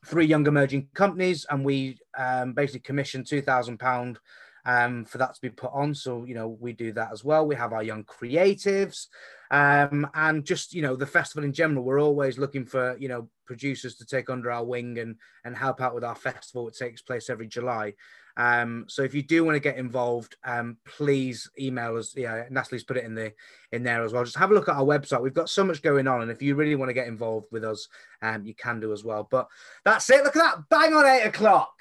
[0.05, 4.17] three young emerging companies and we um, basically commission £2,000
[4.65, 5.93] um, for that to be put on.
[5.93, 7.45] So, you know, we do that as well.
[7.45, 9.07] We have our young creatives
[9.51, 11.83] um, and just, you know, the festival in general.
[11.83, 15.81] We're always looking for, you know, producers to take under our wing and, and help
[15.81, 17.93] out with our festival, It takes place every July.
[18.37, 22.13] Um, so if you do want to get involved, um, please email us.
[22.17, 23.31] Yeah, Natalie's put it in the
[23.71, 24.25] in there as well.
[24.25, 25.21] Just have a look at our website.
[25.21, 27.63] We've got so much going on, and if you really want to get involved with
[27.63, 27.87] us,
[28.21, 29.25] um, you can do as well.
[29.29, 29.47] But
[29.85, 30.23] that's it.
[30.23, 31.71] Look at that, bang on eight o'clock.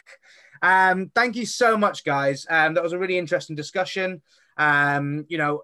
[0.65, 2.47] Um, thank you so much, guys.
[2.49, 4.23] Um, that was a really interesting discussion.
[4.57, 5.61] Um, you know,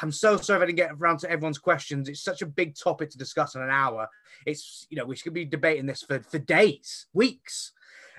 [0.00, 2.08] I'm so sorry I didn't get around to everyone's questions.
[2.08, 4.08] It's such a big topic to discuss in an hour.
[4.46, 7.72] It's you know we should be debating this for for days, weeks.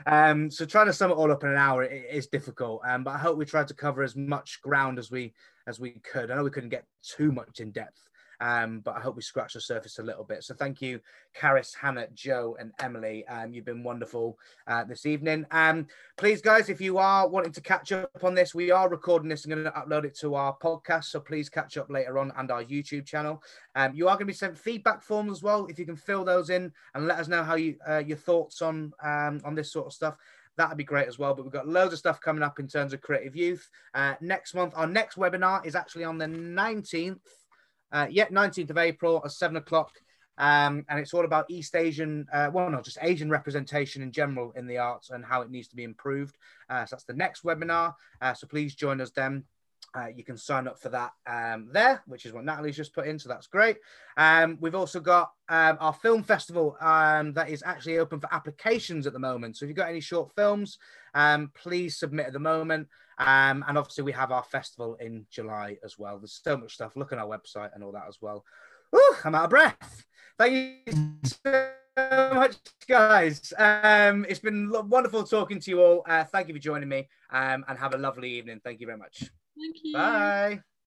[0.05, 2.82] Um, so trying to sum it all up in an hour is difficult.
[2.86, 5.34] Um, but I hope we tried to cover as much ground as we
[5.66, 6.30] as we could.
[6.30, 8.09] I know we couldn't get too much in depth,
[8.42, 10.44] um, but I hope we scratched the surface a little bit.
[10.44, 11.00] So thank you,
[11.36, 13.26] Caris, Hannah, Joe, and Emily.
[13.28, 14.38] Um, you've been wonderful
[14.68, 15.46] uh, this evening.
[15.52, 15.86] Um,
[16.18, 19.46] please, guys, if you are wanting to catch up on this, we are recording this
[19.46, 21.06] and going to upload it to our podcast.
[21.06, 23.44] So please catch up later on and our YouTube channel.
[23.76, 25.68] Um, you are going to be sent feedback forms as well.
[25.68, 28.64] If you can fill those in and let us know how you uh, your thoughts
[28.64, 30.18] on um, on this sort of stuff
[30.58, 31.34] that'd be great as well.
[31.34, 33.70] But we've got loads of stuff coming up in terms of creative youth.
[33.94, 37.20] Uh, next month, our next webinar is actually on the 19th
[37.92, 39.92] uh, yeah, 19th of April at seven o'clock.
[40.38, 44.52] Um, and it's all about East Asian, uh, well, not just Asian representation in general
[44.56, 46.36] in the arts and how it needs to be improved.
[46.70, 47.94] Uh, so that's the next webinar.
[48.22, 49.44] Uh, so please join us then.
[49.94, 53.08] Uh, you can sign up for that um, there, which is what Natalie's just put
[53.08, 53.20] in.
[53.20, 53.78] So that's great.
[54.16, 59.06] Um, we've also got um, our film festival um, that is actually open for applications
[59.06, 59.58] at the moment.
[59.58, 60.78] So if you've got any short films,
[61.14, 62.88] um, please submit at the moment.
[63.22, 66.18] Um, and obviously, we have our festival in July as well.
[66.18, 66.96] There's so much stuff.
[66.96, 68.44] Look on our website and all that as well.
[68.96, 70.06] Ooh, I'm out of breath.
[70.38, 70.54] Thank
[70.88, 70.94] you
[71.24, 71.72] so
[72.34, 72.56] much,
[72.88, 73.54] guys.
[73.58, 76.04] Um, it's been wonderful talking to you all.
[76.08, 78.60] Uh, thank you for joining me um, and have a lovely evening.
[78.64, 79.30] Thank you very much.
[79.56, 79.94] Thank you.
[79.94, 80.62] Bye.